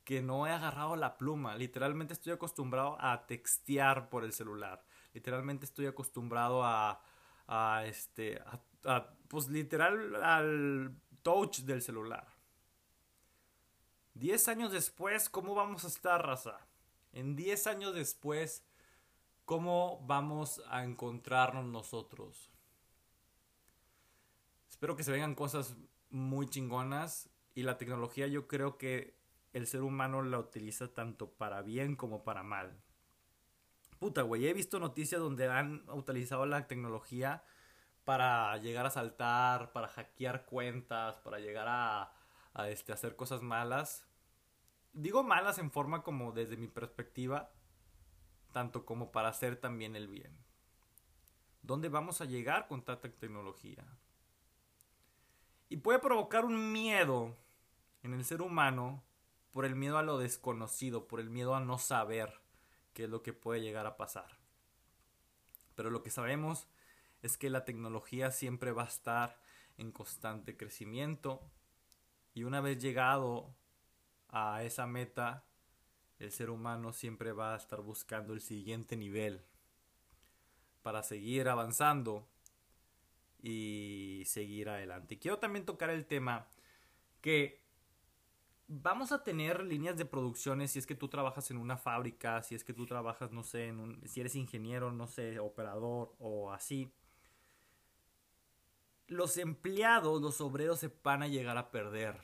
Que 0.05 0.23
no 0.23 0.47
he 0.47 0.51
agarrado 0.51 0.97
la 0.97 1.19
pluma. 1.19 1.55
Literalmente 1.55 2.15
estoy 2.15 2.33
acostumbrado 2.33 2.97
a 2.99 3.27
textear 3.27 4.09
por 4.09 4.25
el 4.25 4.33
celular. 4.33 4.85
Literalmente 5.13 5.67
estoy 5.67 5.87
acostumbrado 5.87 6.65
a, 6.65 7.03
a 7.47 7.85
este, 7.85 8.41
pues 9.29 9.49
literal 9.49 10.17
al 10.23 10.97
touch 11.23 11.59
del 11.59 11.83
celular. 11.83 12.27
Diez 14.15 14.49
años 14.49 14.73
después, 14.73 15.29
¿cómo 15.29 15.55
vamos 15.55 15.85
a 15.85 15.89
estar, 15.89 16.25
raza? 16.25 16.59
En 17.13 17.37
diez 17.37 17.67
años 17.67 17.95
después, 17.95 18.65
¿cómo 19.47 20.05
vamos 20.07 20.61
a 20.69 20.85
encontrarnos 20.85 21.65
nosotros? 21.65 22.51
Espero 24.69 24.97
que 24.97 25.05
se 25.05 25.13
vengan 25.13 25.35
cosas 25.35 25.77
muy 26.11 26.49
chingonas 26.49 27.31
y 27.55 27.63
la 27.63 27.79
tecnología 27.79 28.27
yo 28.27 28.49
creo 28.49 28.77
que 28.77 29.17
el 29.55 29.67
ser 29.67 29.83
humano 29.83 30.21
la 30.21 30.39
utiliza 30.39 30.93
tanto 30.93 31.31
para 31.31 31.63
bien 31.63 31.97
como 31.97 32.25
para 32.25 32.43
mal. 32.43 32.77
Puta, 33.99 34.21
güey, 34.23 34.47
he 34.47 34.53
visto 34.53 34.79
noticias 34.79 35.21
donde 35.21 35.49
han 35.49 35.89
utilizado 35.89 36.45
la 36.45 36.67
tecnología 36.67 37.45
para 38.05 38.57
llegar 38.59 38.85
a 38.85 38.91
saltar, 38.91 39.73
para 39.73 39.89
hackear 39.89 40.45
cuentas, 40.45 41.15
para 41.21 41.39
llegar 41.39 41.67
a, 41.69 42.13
a 42.53 42.69
este, 42.69 42.93
hacer 42.93 43.17
cosas 43.17 43.43
malas. 43.43 44.07
Digo 44.93 45.23
malas 45.23 45.59
en 45.59 45.71
forma 45.71 46.03
como 46.03 46.33
desde 46.33 46.57
mi 46.57 46.69
perspectiva, 46.69 47.53
tanto 48.57 48.87
como 48.87 49.13
para 49.13 49.29
hacer 49.29 49.57
también 49.57 49.97
el 49.97 50.09
bien. 50.09 50.35
¿Dónde 51.61 51.91
vamos 51.91 52.23
a 52.23 52.25
llegar 52.25 52.69
con 52.69 52.83
tanta 52.83 53.13
tecnología? 53.13 53.85
Y 55.69 55.77
puede 55.77 55.99
provocar 55.99 56.47
un 56.47 56.73
miedo 56.73 57.37
en 58.03 58.15
el 58.15 58.25
ser 58.25 58.41
humano 58.41 59.05
por 59.53 59.67
el 59.67 59.77
miedo 59.77 59.99
a 59.99 60.03
lo 60.03 60.17
desconocido, 60.17 61.07
por 61.07 61.21
el 61.21 61.29
miedo 61.29 61.55
a 61.55 61.61
no 61.61 61.77
saber 61.77 62.41
qué 62.95 63.05
es 63.05 63.11
lo 63.11 63.23
que 63.23 63.35
puede 63.35 63.61
llegar 63.61 63.85
a 63.85 63.99
pasar. 63.99 64.39
Pero 65.75 65.91
lo 65.91 66.03
que 66.03 66.09
sabemos 66.09 66.67
es 67.21 67.37
que 67.37 67.51
la 67.51 67.67
tecnología 67.67 68.31
siempre 68.31 68.73
va 68.73 68.85
a 68.85 68.89
estar 68.89 69.39
en 69.77 69.93
constante 69.93 70.57
crecimiento 70.57 71.43
y 72.33 72.45
una 72.45 72.63
vez 72.63 72.79
llegado 72.79 73.55
a 74.31 74.63
esa 74.63 74.87
meta, 74.87 75.45
el 76.19 76.33
ser 76.33 76.51
humano 76.51 76.93
siempre 76.93 77.33
va 77.33 77.55
a 77.55 77.59
estar 77.59 77.81
buscando 77.81 78.33
el 78.33 78.41
siguiente 78.41 78.97
nivel 78.97 79.43
para 80.83 81.03
seguir 81.03 81.49
avanzando 81.49 82.27
y 83.43 84.23
seguir 84.27 84.69
adelante. 84.69 85.19
Quiero 85.19 85.39
también 85.39 85.67
tocar 85.67 85.91
el 85.91 86.07
tema 86.07 86.49
que 87.21 87.61
vamos 88.69 89.13
a 89.13 89.23
tener 89.23 89.63
líneas 89.63 89.97
de 89.97 90.05
producciones 90.05 90.73
si 90.73 90.79
es 90.79 90.87
que 90.87 90.95
tú 90.95 91.09
trabajas 91.09 91.51
en 91.51 91.59
una 91.59 91.77
fábrica, 91.77 92.43
si 92.43 92.55
es 92.55 92.65
que 92.65 92.73
tú 92.73 92.87
trabajas, 92.87 93.33
no 93.33 93.43
sé, 93.43 93.69
en 93.69 93.79
un, 93.79 94.09
si 94.09 94.21
eres 94.21 94.35
ingeniero, 94.35 94.93
no 94.93 95.07
sé, 95.07 95.39
operador 95.39 96.15
o 96.19 96.53
así. 96.53 96.93
Los 99.07 99.37
empleados, 99.37 100.21
los 100.21 100.41
obreros 100.41 100.81
se 100.81 100.91
van 101.03 101.23
a 101.23 101.29
llegar 101.29 101.57
a 101.59 101.71
perder. 101.71 102.21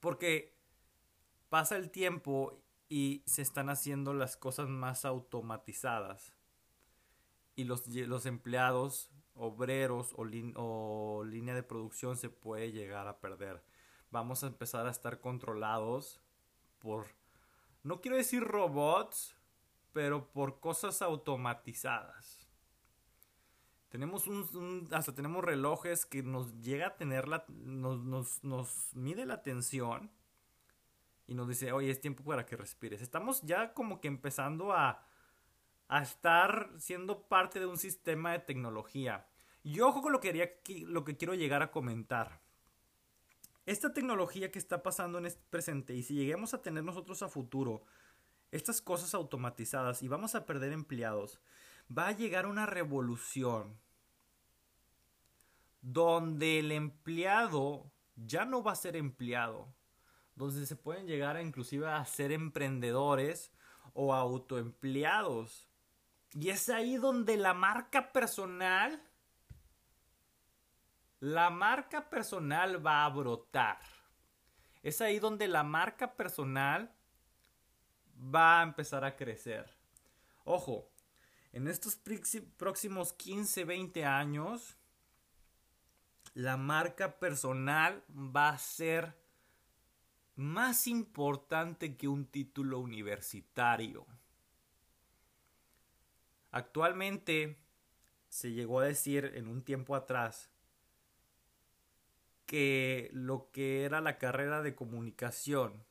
Porque 0.00 0.51
pasa 1.52 1.76
el 1.76 1.90
tiempo 1.90 2.64
y 2.88 3.22
se 3.26 3.42
están 3.42 3.68
haciendo 3.68 4.14
las 4.14 4.38
cosas 4.38 4.70
más 4.70 5.04
automatizadas. 5.04 6.32
Y 7.56 7.64
los, 7.64 7.86
los 7.88 8.24
empleados, 8.24 9.10
obreros 9.34 10.14
o, 10.16 11.24
línea 11.24 11.54
de 11.54 11.62
producción 11.62 12.16
se 12.16 12.30
puede 12.30 12.72
llegar 12.72 13.06
a 13.06 13.20
perder 13.20 13.62
vamos 14.10 14.44
a 14.44 14.46
empezar 14.46 14.86
a 14.86 14.90
estar 14.90 15.20
controlados 15.20 16.20
por, 16.78 17.06
no 17.82 18.00
quiero 18.00 18.16
decir 18.16 18.44
robots, 18.44 19.36
pero 19.92 20.30
por 20.32 20.60
cosas 20.60 21.02
automatizadas. 21.02 22.48
Tenemos 23.88 24.26
un, 24.26 24.88
hasta 24.92 25.14
tenemos 25.14 25.44
relojes 25.44 26.06
que 26.06 26.22
nos 26.22 26.58
llega 26.60 26.88
a 26.88 26.96
tener 26.96 27.28
la, 27.28 27.44
nos, 27.48 28.42
nos 28.42 28.94
mide 28.94 29.26
la 29.26 29.42
tensión 29.42 30.10
y 31.26 31.34
nos 31.34 31.48
dice, 31.48 31.72
oye, 31.72 31.90
es 31.90 32.00
tiempo 32.00 32.24
para 32.24 32.46
que 32.46 32.56
respires. 32.56 33.02
Estamos 33.02 33.42
ya 33.42 33.72
como 33.74 34.00
que 34.00 34.08
empezando 34.08 34.72
a, 34.72 35.06
a 35.88 36.02
estar 36.02 36.70
siendo 36.78 37.28
parte 37.28 37.60
de 37.60 37.66
un 37.66 37.78
sistema 37.78 38.32
de 38.32 38.40
tecnología. 38.40 39.26
Y 39.62 39.80
ojo 39.80 40.02
con 40.02 40.12
lo 40.12 40.20
que, 40.20 40.60
lo 40.86 41.04
que 41.04 41.16
quiero 41.16 41.34
llegar 41.34 41.62
a 41.62 41.70
comentar 41.70 42.40
esta 43.66 43.92
tecnología 43.92 44.50
que 44.50 44.58
está 44.58 44.82
pasando 44.82 45.18
en 45.18 45.26
este 45.26 45.42
presente 45.50 45.94
y 45.94 46.02
si 46.02 46.14
lleguemos 46.14 46.52
a 46.52 46.62
tener 46.62 46.82
nosotros 46.82 47.22
a 47.22 47.28
futuro 47.28 47.84
estas 48.50 48.82
cosas 48.82 49.14
automatizadas 49.14 50.02
y 50.02 50.08
vamos 50.08 50.34
a 50.34 50.44
perder 50.44 50.72
empleados, 50.72 51.40
va 51.96 52.08
a 52.08 52.12
llegar 52.12 52.46
una 52.46 52.66
revolución 52.66 53.78
donde 55.80 56.58
el 56.58 56.72
empleado 56.72 57.90
ya 58.16 58.44
no 58.44 58.62
va 58.62 58.72
a 58.72 58.76
ser 58.76 58.96
empleado, 58.96 59.72
donde 60.34 60.66
se 60.66 60.76
pueden 60.76 61.06
llegar 61.06 61.36
a 61.36 61.42
inclusive 61.42 61.86
a 61.88 62.04
ser 62.04 62.32
emprendedores 62.32 63.52
o 63.94 64.14
autoempleados 64.14 65.68
Y 66.32 66.48
es 66.48 66.68
ahí 66.68 66.96
donde 66.96 67.36
la 67.36 67.52
marca 67.52 68.12
personal, 68.12 69.02
la 71.20 71.50
marca 71.50 72.08
personal 72.08 72.84
va 72.84 73.04
a 73.04 73.08
brotar. 73.10 73.80
Es 74.82 75.00
ahí 75.00 75.18
donde 75.18 75.46
la 75.46 75.62
marca 75.62 76.14
personal 76.14 76.90
va 78.16 78.60
a 78.60 78.62
empezar 78.62 79.04
a 79.04 79.14
crecer. 79.14 79.76
Ojo, 80.44 80.90
en 81.52 81.68
estos 81.68 82.00
próximos 82.56 83.12
15, 83.12 83.64
20 83.64 84.04
años, 84.06 84.76
la 86.34 86.56
marca 86.56 87.18
personal 87.18 88.02
va 88.10 88.48
a 88.48 88.58
ser 88.58 89.21
más 90.36 90.86
importante 90.86 91.96
que 91.96 92.08
un 92.08 92.26
título 92.26 92.78
universitario. 92.78 94.06
Actualmente 96.50 97.58
se 98.28 98.52
llegó 98.52 98.80
a 98.80 98.84
decir 98.84 99.32
en 99.34 99.46
un 99.46 99.62
tiempo 99.62 99.94
atrás 99.94 100.50
que 102.46 103.10
lo 103.12 103.50
que 103.50 103.84
era 103.84 104.00
la 104.00 104.18
carrera 104.18 104.62
de 104.62 104.74
comunicación 104.74 105.84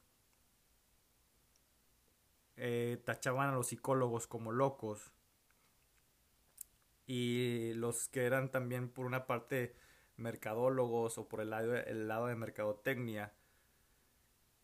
eh, 2.58 3.02
tachaban 3.06 3.50
a 3.50 3.54
los 3.54 3.68
psicólogos 3.68 4.28
como 4.28 4.52
locos 4.52 5.12
y 7.08 7.74
los 7.74 8.08
que 8.10 8.26
eran 8.26 8.52
también 8.52 8.90
por 8.90 9.06
una 9.06 9.26
parte 9.26 9.76
mercadólogos 10.18 11.18
o 11.18 11.28
por 11.28 11.42
el 11.42 11.50
lado, 11.50 11.76
el 11.76 12.08
lado 12.08 12.28
de 12.28 12.36
mercadotecnia 12.36 13.34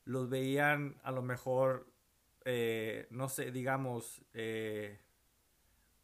los 0.08 0.30
veían 0.30 1.00
a 1.04 1.12
lo 1.12 1.22
mejor 1.22 1.88
eh, 2.46 3.08
no 3.10 3.30
sé 3.30 3.52
digamos 3.52 4.22
eh, 4.34 5.00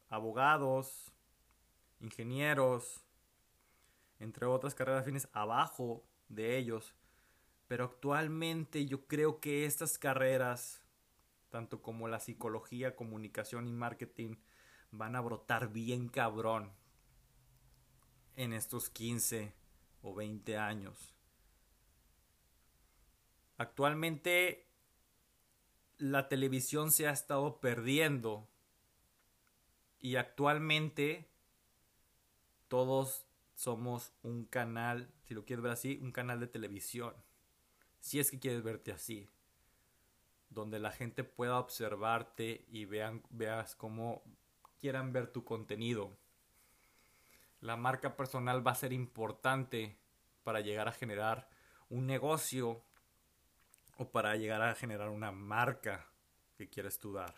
abogados 0.09 1.13
ingenieros 1.99 3.01
entre 4.19 4.45
otras 4.45 4.75
carreras 4.75 5.05
fines 5.05 5.27
abajo 5.31 6.03
de 6.29 6.57
ellos 6.57 6.95
pero 7.67 7.85
actualmente 7.85 8.85
yo 8.85 9.07
creo 9.07 9.39
que 9.39 9.65
estas 9.65 9.97
carreras 9.97 10.83
tanto 11.53 11.83
como 11.83 12.07
la 12.07 12.19
psicología, 12.19 12.95
comunicación 12.95 13.67
y 13.67 13.73
marketing, 13.73 14.37
van 14.89 15.15
a 15.15 15.21
brotar 15.21 15.71
bien 15.71 16.09
cabrón 16.09 16.71
en 18.35 18.53
estos 18.53 18.89
15 18.89 19.53
o 20.01 20.15
20 20.15 20.57
años. 20.57 21.12
Actualmente 23.57 24.67
la 25.97 26.27
televisión 26.27 26.91
se 26.91 27.07
ha 27.07 27.11
estado 27.11 27.59
perdiendo 27.59 28.47
y 29.99 30.15
actualmente 30.15 31.29
todos 32.67 33.25
somos 33.55 34.11
un 34.23 34.45
canal, 34.45 35.13
si 35.23 35.33
lo 35.33 35.45
quieres 35.45 35.63
ver 35.63 35.71
así, 35.73 35.99
un 36.01 36.11
canal 36.11 36.39
de 36.39 36.47
televisión. 36.47 37.13
Si 37.99 38.19
es 38.19 38.31
que 38.31 38.39
quieres 38.39 38.63
verte 38.63 38.91
así 38.91 39.29
donde 40.53 40.79
la 40.79 40.91
gente 40.91 41.23
pueda 41.23 41.59
observarte 41.59 42.65
y 42.69 42.85
vean, 42.85 43.23
veas 43.29 43.75
cómo 43.75 44.23
quieran 44.79 45.11
ver 45.11 45.31
tu 45.31 45.43
contenido. 45.43 46.15
La 47.59 47.75
marca 47.75 48.15
personal 48.15 48.65
va 48.65 48.71
a 48.71 48.75
ser 48.75 48.93
importante 48.93 49.97
para 50.43 50.61
llegar 50.61 50.87
a 50.87 50.93
generar 50.93 51.49
un 51.89 52.05
negocio 52.05 52.83
o 53.97 54.09
para 54.09 54.35
llegar 54.35 54.61
a 54.61 54.75
generar 54.75 55.09
una 55.09 55.31
marca 55.31 56.07
que 56.57 56.69
quieres 56.69 56.99
tú 56.99 57.13
dar. 57.13 57.35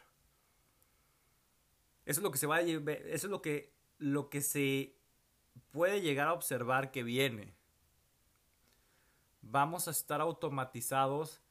Eso 2.05 2.19
es 2.19 2.23
lo 2.23 2.31
que 2.31 2.37
se 2.37 2.47
va 2.47 2.57
a 2.57 2.61
eso 2.61 3.27
es 3.27 3.31
lo 3.31 3.41
que 3.41 3.73
lo 3.97 4.29
que 4.29 4.41
se 4.41 4.95
puede 5.71 6.01
llegar 6.01 6.27
a 6.27 6.33
observar 6.33 6.91
que 6.91 7.03
viene. 7.03 7.53
Vamos 9.41 9.87
a 9.87 9.91
estar 9.91 10.21
automatizados 10.21 11.41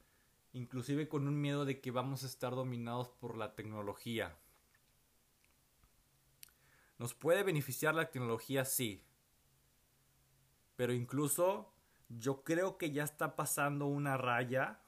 inclusive 0.53 1.09
con 1.09 1.27
un 1.27 1.41
miedo 1.41 1.65
de 1.65 1.81
que 1.81 1.91
vamos 1.91 2.23
a 2.23 2.27
estar 2.27 2.55
dominados 2.55 3.09
por 3.09 3.37
la 3.37 3.55
tecnología. 3.55 4.37
¿Nos 6.99 7.13
puede 7.13 7.43
beneficiar 7.43 7.95
la 7.95 8.11
tecnología? 8.11 8.65
Sí. 8.65 9.03
Pero 10.77 10.93
incluso 10.93 11.73
yo 12.09 12.45
creo 12.45 12.79
que 12.79 12.93
ya 12.93 13.03
está 13.03 13.35
pasando 13.35 13.87
una 13.87 14.17
raya 14.17 14.81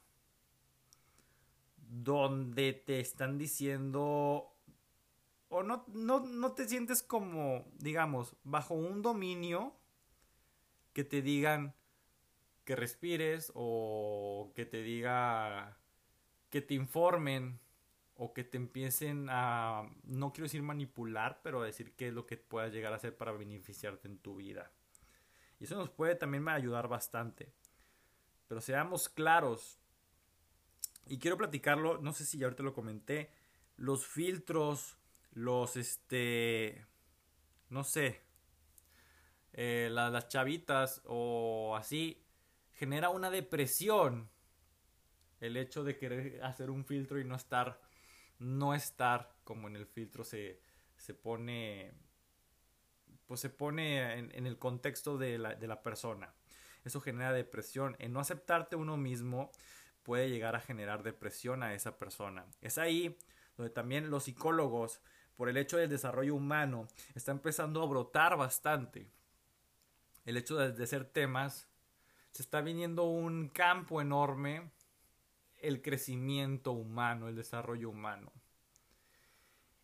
donde 1.89 2.73
te 2.73 2.99
están 2.99 3.37
diciendo 3.37 4.53
o 5.49 5.63
no, 5.63 5.85
no, 5.87 6.19
no 6.19 6.51
te 6.53 6.67
sientes 6.67 7.01
como, 7.01 7.65
digamos, 7.77 8.35
bajo 8.43 8.73
un 8.73 9.01
dominio 9.01 9.73
que 10.93 11.03
te 11.03 11.21
digan, 11.21 11.73
que 12.65 12.75
respires 12.75 13.51
o 13.55 14.51
que 14.55 14.65
te 14.65 14.81
diga 14.83 15.77
que 16.49 16.61
te 16.61 16.73
informen 16.73 17.59
o 18.15 18.33
que 18.33 18.43
te 18.43 18.57
empiecen 18.57 19.27
a 19.29 19.89
no 20.03 20.33
quiero 20.33 20.45
decir 20.45 20.63
manipular 20.63 21.39
pero 21.43 21.61
decir 21.61 21.93
qué 21.95 22.07
es 22.07 22.13
lo 22.13 22.25
que 22.25 22.37
puedas 22.37 22.73
llegar 22.73 22.91
a 22.91 22.97
hacer 22.97 23.15
para 23.15 23.31
beneficiarte 23.31 24.07
en 24.07 24.17
tu 24.17 24.35
vida. 24.35 24.71
Y 25.59 25.63
eso 25.63 25.75
nos 25.75 25.89
puede 25.89 26.15
también 26.15 26.47
ayudar 26.49 26.87
bastante. 26.87 27.53
Pero 28.47 28.61
seamos 28.61 29.09
claros 29.09 29.79
y 31.09 31.19
quiero 31.19 31.37
platicarlo 31.37 31.97
no 31.99 32.13
sé 32.13 32.25
si 32.25 32.37
ya 32.37 32.45
ahorita 32.45 32.63
lo 32.63 32.73
comenté 32.73 33.31
los 33.77 34.05
filtros 34.05 34.97
los 35.33 35.75
este 35.77 36.85
no 37.69 37.83
sé 37.83 38.21
eh, 39.53 39.89
las 39.91 40.27
chavitas 40.27 41.01
o 41.05 41.75
así 41.75 42.23
genera 42.73 43.09
una 43.09 43.29
depresión 43.29 44.29
el 45.39 45.57
hecho 45.57 45.83
de 45.83 45.97
querer 45.97 46.43
hacer 46.43 46.69
un 46.69 46.85
filtro 46.85 47.19
y 47.19 47.23
no 47.23 47.35
estar, 47.35 47.79
no 48.39 48.73
estar 48.73 49.35
como 49.43 49.67
en 49.67 49.75
el 49.75 49.85
filtro 49.85 50.23
se, 50.23 50.59
se 50.97 51.13
pone, 51.13 51.93
pues 53.27 53.39
se 53.39 53.49
pone 53.49 54.17
en, 54.17 54.47
el 54.47 54.57
contexto 54.57 55.17
de 55.17 55.37
la, 55.37 55.55
de 55.55 55.67
la 55.67 55.83
persona. 55.83 56.33
Eso 56.83 57.01
genera 57.01 57.33
depresión. 57.33 57.95
En 57.99 58.13
no 58.13 58.19
aceptarte 58.19 58.75
uno 58.75 58.97
mismo 58.97 59.51
puede 60.07 60.29
llegar 60.29 60.55
a 60.55 60.61
generar 60.61 61.03
depresión 61.03 61.63
a 61.63 61.73
esa 61.73 61.97
persona. 61.99 62.45
Es 62.61 62.77
ahí 62.77 63.17
donde 63.57 63.69
también 63.69 64.09
los 64.09 64.23
psicólogos, 64.23 65.01
por 65.35 65.49
el 65.49 65.57
hecho 65.57 65.75
del 65.75 65.89
desarrollo 65.89 66.33
humano, 66.33 66.87
está 67.13 67.33
empezando 67.33 67.83
a 67.83 67.87
brotar 67.87 68.37
bastante. 68.37 69.09
El 70.23 70.37
hecho 70.37 70.55
de, 70.55 70.71
de 70.71 70.87
ser 70.87 71.03
temas 71.03 71.67
se 72.31 72.41
está 72.41 72.61
viniendo 72.61 73.03
un 73.03 73.49
campo 73.49 73.99
enorme, 73.99 74.71
el 75.57 75.81
crecimiento 75.81 76.71
humano, 76.71 77.27
el 77.27 77.35
desarrollo 77.35 77.89
humano. 77.89 78.31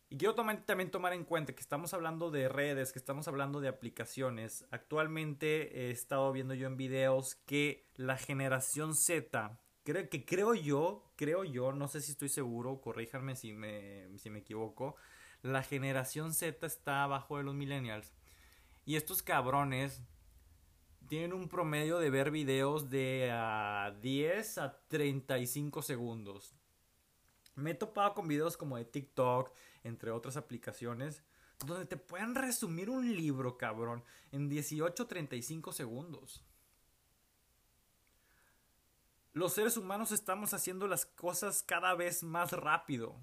Y 0.08 0.16
quiero 0.16 0.34
también 0.34 0.90
tomar 0.90 1.12
en 1.12 1.24
cuenta 1.24 1.54
que 1.54 1.60
estamos 1.60 1.92
hablando 1.92 2.30
de 2.30 2.48
redes, 2.48 2.92
que 2.92 2.98
estamos 2.98 3.28
hablando 3.28 3.60
de 3.60 3.68
aplicaciones. 3.68 4.64
Actualmente 4.70 5.80
he 5.80 5.90
estado 5.90 6.32
viendo 6.32 6.54
yo 6.54 6.66
en 6.66 6.78
videos 6.78 7.34
que 7.34 7.90
la 7.96 8.16
generación 8.16 8.94
Z, 8.94 9.60
creo 9.84 10.08
que 10.08 10.24
creo 10.24 10.54
yo, 10.54 11.04
creo 11.16 11.44
yo, 11.44 11.72
no 11.72 11.86
sé 11.88 12.00
si 12.00 12.12
estoy 12.12 12.28
seguro, 12.28 12.80
corríjanme 12.80 13.36
si 13.36 13.52
me, 13.52 14.08
si 14.18 14.30
me 14.30 14.40
equivoco, 14.40 14.96
la 15.42 15.62
generación 15.62 16.32
Z 16.32 16.66
está 16.66 17.04
abajo 17.04 17.36
de 17.36 17.44
los 17.44 17.54
millennials. 17.54 18.12
Y 18.86 18.96
estos 18.96 19.22
cabrones 19.22 20.02
tienen 21.06 21.34
un 21.34 21.48
promedio 21.48 21.98
de 21.98 22.10
ver 22.10 22.30
videos 22.30 22.90
de 22.90 23.30
10 24.00 24.58
a 24.58 24.78
35 24.88 25.82
segundos. 25.82 26.54
Me 27.54 27.72
he 27.72 27.74
topado 27.74 28.14
con 28.14 28.26
videos 28.26 28.56
como 28.56 28.78
de 28.78 28.84
TikTok, 28.84 29.52
entre 29.84 30.10
otras 30.10 30.36
aplicaciones, 30.36 31.22
donde 31.64 31.86
te 31.86 31.96
pueden 31.96 32.34
resumir 32.34 32.90
un 32.90 33.14
libro, 33.14 33.56
cabrón, 33.58 34.02
en 34.32 34.48
18 34.48 35.06
35 35.06 35.72
segundos. 35.72 36.42
Los 39.34 39.52
seres 39.52 39.76
humanos 39.76 40.10
estamos 40.10 40.54
haciendo 40.54 40.88
las 40.88 41.04
cosas 41.04 41.62
cada 41.62 41.94
vez 41.94 42.22
más 42.22 42.52
rápido 42.52 43.14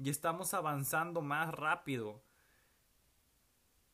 y 0.00 0.08
estamos 0.10 0.54
avanzando 0.54 1.20
más 1.20 1.52
rápido 1.52 2.22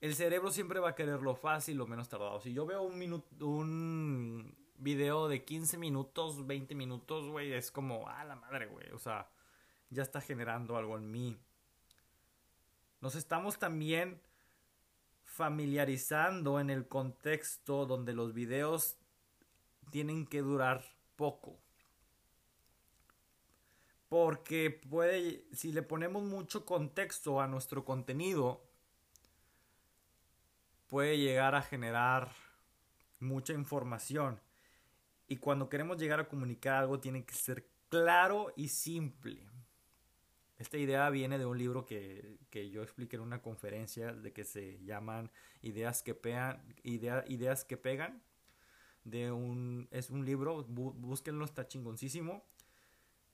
el 0.05 0.15
cerebro 0.15 0.51
siempre 0.51 0.81
va 0.81 0.91
a 0.91 0.95
querer 0.95 1.23
lo 1.23 1.35
fácil, 1.35 1.79
lo 1.79 1.87
menos 1.87 2.11
tardado. 2.11 2.39
Si 2.39 2.53
yo 2.53 2.67
veo 2.67 2.83
un 2.83 2.99
minuto, 2.99 3.47
un 3.47 4.55
video 4.77 5.29
de 5.29 5.47
15 5.47 5.79
minutos, 5.79 6.47
20 6.47 6.75
minutos, 6.75 7.27
güey, 7.31 7.55
es 7.55 7.71
como, 7.71 8.07
ah, 8.07 8.23
la 8.25 8.37
madre, 8.37 8.67
güey. 8.67 8.91
O 8.91 8.99
sea, 8.99 9.31
ya 9.89 10.03
está 10.03 10.21
generando 10.21 10.77
algo 10.77 10.99
en 10.99 11.11
mí. 11.11 11.39
Nos 13.01 13.15
estamos 13.15 13.59
también 13.59 14.21
familiarizando 15.25 16.61
en 16.61 16.69
el 16.69 16.87
contexto 16.87 17.87
donde 17.87 18.13
los 18.13 18.35
videos 18.35 18.99
tienen 19.91 20.27
que 20.27 20.43
durar 20.43 20.85
poco. 21.17 21.59
Porque 24.09 24.71
puede, 24.71 25.45
si 25.53 25.73
le 25.73 25.83
ponemos 25.83 26.23
mucho 26.23 26.65
contexto 26.65 27.41
a 27.41 27.49
nuestro 27.49 27.85
contenido, 27.85 28.63
puede 30.89 31.19
llegar 31.19 31.55
a 31.55 31.63
generar 31.63 32.31
mucha 33.19 33.53
información. 33.53 34.41
Y 35.27 35.39
cuando 35.39 35.69
queremos 35.69 35.99
llegar 35.99 36.21
a 36.21 36.29
comunicar 36.29 36.75
algo 36.75 37.01
tiene 37.01 37.25
que 37.25 37.35
ser 37.35 37.67
claro 37.89 38.53
y 38.57 38.69
simple. 38.69 39.47
Esta 40.59 40.79
idea 40.79 41.11
viene 41.11 41.39
de 41.39 41.47
un 41.47 41.59
libro 41.59 41.85
que, 41.85 42.39
yo 42.73 42.83
expliqué 42.83 43.17
en 43.17 43.23
una 43.23 43.43
conferencia 43.43 44.13
de 44.13 44.33
que 44.33 44.45
se 44.45 44.79
llaman 44.85 45.31
Ideas 45.63 46.03
que, 46.03 46.15
pegan, 46.15 46.63
ideas 46.85 47.65
que 47.65 47.77
pegan. 47.77 48.23
De 49.05 49.31
un, 49.31 49.89
es 49.91 50.11
un 50.11 50.25
libro, 50.25 50.65
búsquenlo, 50.65 51.45
está 51.45 51.69
chingoncísimo. 51.69 52.45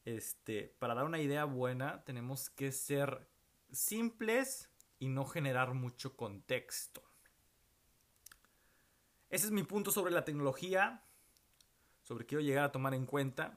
Este, 0.04 0.74
para 0.78 0.94
dar 0.94 1.04
una 1.04 1.20
idea 1.20 1.44
buena 1.44 2.02
tenemos 2.04 2.50
que 2.50 2.72
ser 2.72 3.28
simples 3.70 4.70
y 4.98 5.08
no 5.08 5.24
generar 5.24 5.74
mucho 5.74 6.16
contexto. 6.16 7.02
Ese 9.30 9.46
es 9.46 9.52
mi 9.52 9.62
punto 9.62 9.92
sobre 9.92 10.12
la 10.12 10.24
tecnología, 10.24 11.04
sobre 12.02 12.26
quiero 12.26 12.42
llegar 12.42 12.64
a 12.64 12.72
tomar 12.72 12.94
en 12.94 13.06
cuenta. 13.06 13.56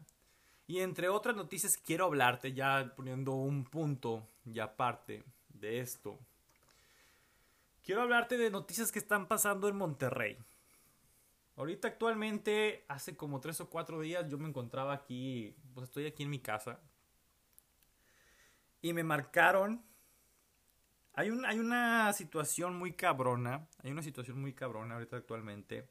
Y 0.67 0.79
entre 0.79 1.09
otras 1.09 1.35
noticias 1.35 1.77
quiero 1.77 2.05
hablarte, 2.05 2.53
ya 2.53 2.93
poniendo 2.95 3.33
un 3.33 3.65
punto 3.65 4.27
y 4.45 4.59
aparte 4.59 5.23
de 5.49 5.79
esto. 5.79 6.19
Quiero 7.83 8.01
hablarte 8.01 8.37
de 8.37 8.49
noticias 8.49 8.91
que 8.91 8.99
están 8.99 9.27
pasando 9.27 9.67
en 9.67 9.75
Monterrey. 9.75 10.37
Ahorita 11.55 11.87
actualmente, 11.87 12.85
hace 12.87 13.15
como 13.15 13.39
tres 13.39 13.61
o 13.61 13.69
cuatro 13.69 14.01
días 14.01 14.27
yo 14.27 14.37
me 14.37 14.49
encontraba 14.49 14.93
aquí, 14.93 15.55
pues 15.73 15.89
estoy 15.89 16.07
aquí 16.07 16.23
en 16.23 16.29
mi 16.29 16.39
casa. 16.39 16.79
Y 18.81 18.93
me 18.93 19.03
marcaron. 19.03 19.83
Hay, 21.13 21.29
un, 21.29 21.45
hay 21.45 21.59
una 21.59 22.11
situación 22.13 22.75
muy 22.75 22.93
cabrona, 22.93 23.67
hay 23.83 23.91
una 23.91 24.01
situación 24.01 24.41
muy 24.41 24.53
cabrona 24.53 24.95
ahorita 24.95 25.17
actualmente 25.17 25.87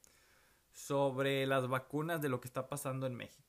sobre 0.72 1.46
las 1.46 1.68
vacunas 1.68 2.20
de 2.20 2.28
lo 2.28 2.40
que 2.40 2.48
está 2.48 2.68
pasando 2.68 3.06
en 3.06 3.14
México. 3.14 3.42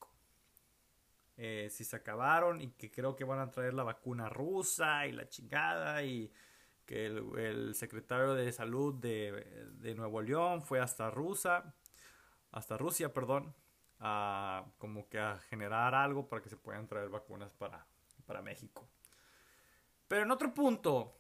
Eh, 1.35 1.69
si 1.71 1.83
se 1.83 1.95
acabaron 1.95 2.61
y 2.61 2.69
que 2.71 2.91
creo 2.91 3.15
que 3.15 3.23
van 3.23 3.39
a 3.39 3.49
traer 3.49 3.73
la 3.73 3.83
vacuna 3.83 4.29
rusa 4.29 5.07
y 5.07 5.13
la 5.13 5.27
chingada 5.27 6.03
y 6.03 6.31
que 6.85 7.07
el, 7.07 7.73
secretario 7.73 8.35
de 8.35 8.51
salud 8.51 8.93
de, 8.95 9.93
Nuevo 9.95 10.21
León 10.21 10.61
fue 10.61 10.79
hasta 10.79 11.09
Rusia, 11.09 11.73
hasta 12.53 12.77
Rusia, 12.77 13.13
perdón, 13.13 13.53
a 13.99 14.65
como 14.77 15.09
que 15.09 15.19
a 15.19 15.39
generar 15.49 15.95
algo 15.95 16.29
para 16.29 16.41
que 16.41 16.49
se 16.49 16.55
puedan 16.55 16.87
traer 16.87 17.09
vacunas 17.09 17.51
para, 17.53 17.85
para 18.25 18.41
México. 18.41 18.87
Pero 20.07 20.21
en 20.21 20.31
otro 20.31 20.53
punto, 20.53 21.15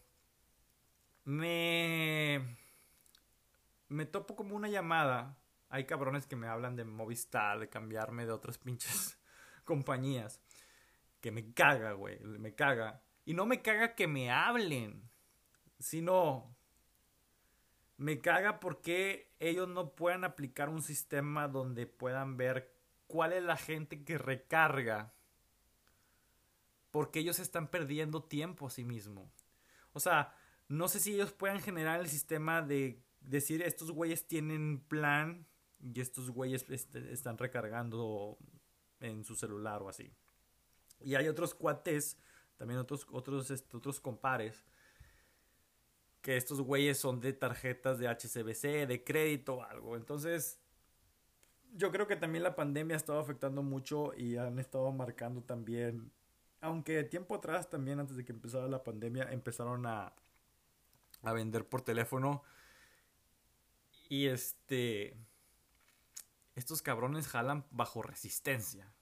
me, 1.25 2.57
me 3.89 4.05
topo 4.05 4.35
como 4.35 4.55
una 4.55 4.69
llamada. 4.69 5.37
Hay 5.69 5.85
cabrones 5.85 6.27
que 6.27 6.35
me 6.35 6.47
hablan 6.47 6.75
de 6.75 6.85
Movistar, 6.85 7.59
de 7.59 7.69
cambiarme 7.69 8.25
de 8.25 8.31
otras 8.31 8.57
pinches 8.59 9.17
compañías. 9.63 10.39
Que 11.19 11.31
me 11.31 11.51
caga, 11.53 11.93
güey. 11.93 12.19
Me 12.19 12.53
caga. 12.53 13.01
Y 13.25 13.33
no 13.33 13.45
me 13.47 13.61
caga 13.61 13.95
que 13.95 14.07
me 14.07 14.29
hablen. 14.29 15.09
Sino. 15.79 16.52
Me 17.97 18.19
caga 18.21 18.59
porque 18.59 19.33
ellos 19.39 19.67
no 19.67 19.95
puedan 19.95 20.23
aplicar 20.23 20.69
un 20.69 20.81
sistema 20.81 21.47
donde 21.47 21.85
puedan 21.85 22.37
ver 22.37 22.73
cuál 23.07 23.33
es 23.33 23.43
la 23.43 23.57
gente 23.57 24.03
que 24.03 24.17
recarga. 24.17 25.13
Porque 26.91 27.19
ellos 27.19 27.39
están 27.39 27.69
perdiendo 27.69 28.23
tiempo 28.23 28.67
a 28.67 28.69
sí 28.69 28.83
mismo. 28.83 29.31
O 29.93 29.99
sea, 29.99 30.35
no 30.67 30.87
sé 30.87 30.99
si 30.99 31.13
ellos 31.13 31.31
puedan 31.31 31.59
generar 31.59 31.99
el 31.99 32.07
sistema 32.07 32.61
de 32.61 33.03
decir 33.21 33.61
estos 33.61 33.91
güeyes 33.91 34.27
tienen 34.27 34.79
plan 34.87 35.47
y 35.79 35.99
estos 35.99 36.29
güeyes 36.29 36.65
este, 36.69 37.11
están 37.11 37.37
recargando 37.37 38.37
en 38.99 39.23
su 39.23 39.35
celular 39.35 39.81
o 39.81 39.89
así. 39.89 40.11
Y 41.01 41.15
hay 41.15 41.27
otros 41.27 41.53
cuates, 41.53 42.17
también 42.57 42.79
otros, 42.79 43.05
otros, 43.11 43.51
este, 43.51 43.75
otros 43.75 43.99
compares, 43.99 44.63
que 46.23 46.37
estos 46.37 46.61
güeyes 46.61 46.97
son 46.97 47.19
de 47.19 47.33
tarjetas 47.33 47.99
de 47.99 48.07
HCBC, 48.07 48.87
de 48.87 49.03
crédito 49.03 49.55
o 49.55 49.63
algo. 49.63 49.97
Entonces, 49.97 50.57
yo 51.73 51.91
creo 51.91 52.07
que 52.07 52.15
también 52.15 52.43
la 52.43 52.55
pandemia 52.55 52.95
ha 52.95 52.97
estado 52.97 53.19
afectando 53.19 53.61
mucho 53.61 54.13
y 54.15 54.37
han 54.37 54.57
estado 54.57 54.89
marcando 54.93 55.41
también, 55.43 56.11
aunque 56.61 57.03
tiempo 57.03 57.35
atrás 57.35 57.69
también, 57.69 57.99
antes 57.99 58.15
de 58.15 58.23
que 58.23 58.31
empezara 58.31 58.69
la 58.69 58.85
pandemia, 58.85 59.31
empezaron 59.31 59.85
a, 59.85 60.13
a 61.23 61.33
vender 61.33 61.67
por 61.67 61.81
teléfono. 61.81 62.41
Y 64.07 64.27
este 64.27 65.17
estos 66.55 66.81
cabrones 66.81 67.27
jalan 67.27 67.65
bajo 67.71 68.01
resistencia. 68.01 68.92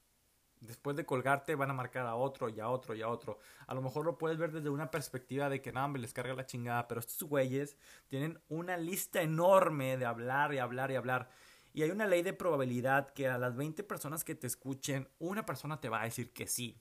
Después 0.62 0.95
de 0.95 1.08
colgarte 1.08 1.56
van 1.56 1.71
a 1.71 1.74
marcar 1.74 2.06
a 2.06 2.13
otro 2.13 2.47
y 2.47 2.60
a 2.60 2.69
otro 2.69 2.93
y 2.93 3.02
a 3.02 3.10
otro. 3.10 3.39
A 3.65 3.74
lo 3.74 3.82
mejor 3.82 4.06
lo 4.06 4.19
puedes 4.19 4.38
ver 4.38 4.52
desde 4.52 4.69
una 4.69 4.91
perspectiva 4.91 5.50
de 5.50 5.60
que 5.60 5.71
nada, 5.71 5.88
me 5.88 5.97
les 5.97 6.13
carga 6.13 6.36
la 6.36 6.45
chingada, 6.45 6.88
pero 6.88 7.00
estos 7.00 7.24
güeyes 7.28 7.78
tienen 8.08 8.39
una 8.47 8.78
lista 8.78 9.24
enorme 9.24 9.97
de 9.97 10.06
hablar 10.06 10.54
y 10.54 10.60
hablar 10.60 10.91
y 10.91 10.95
hablar. 10.95 11.30
Y 11.74 11.82
hay 11.82 11.89
una 11.89 12.06
ley 12.06 12.21
de 12.21 12.34
probabilidad 12.34 13.12
que 13.12 13.28
a 13.28 13.39
las 13.39 13.56
20 13.56 13.84
personas 13.84 14.24
que 14.24 14.36
te 14.36 14.45
escuchen, 14.45 15.10
una 15.17 15.47
persona 15.47 15.82
te 15.82 15.89
va 15.89 16.02
a 16.02 16.06
decir 16.06 16.32
que 16.32 16.45
sí. 16.45 16.80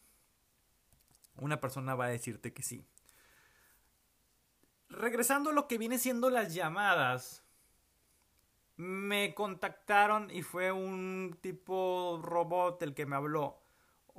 Una 1.37 1.59
persona 1.59 1.95
va 1.95 2.05
a 2.05 2.09
decirte 2.11 2.53
que 2.53 2.63
sí. 2.63 2.85
Regresando 4.91 5.51
a 5.51 5.53
lo 5.55 5.69
que 5.69 5.79
viene 5.79 5.99
siendo 5.99 6.29
las 6.29 6.53
llamadas, 6.53 7.47
me 8.77 9.35
contactaron 9.35 10.31
y 10.31 10.43
fue 10.43 10.71
un 10.71 11.39
tipo 11.41 12.21
robot 12.23 12.83
el 12.83 12.95
que 12.95 13.07
me 13.07 13.17
habló 13.17 13.60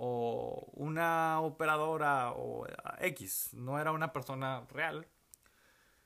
o 0.04 0.68
una 0.74 1.40
operadora 1.42 2.32
o 2.32 2.66
X, 3.02 3.54
no 3.54 3.80
era 3.80 3.92
una 3.92 4.12
persona 4.12 4.66
real, 4.72 5.08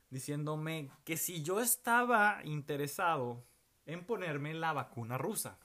diciéndome 0.10 0.92
que 1.06 1.16
si 1.16 1.44
yo 1.44 1.62
estaba 1.62 2.42
interesado 2.44 3.46
en 3.86 4.06
ponerme 4.06 4.54
la 4.54 4.74
vacuna 4.74 5.18
rusa. 5.18 5.58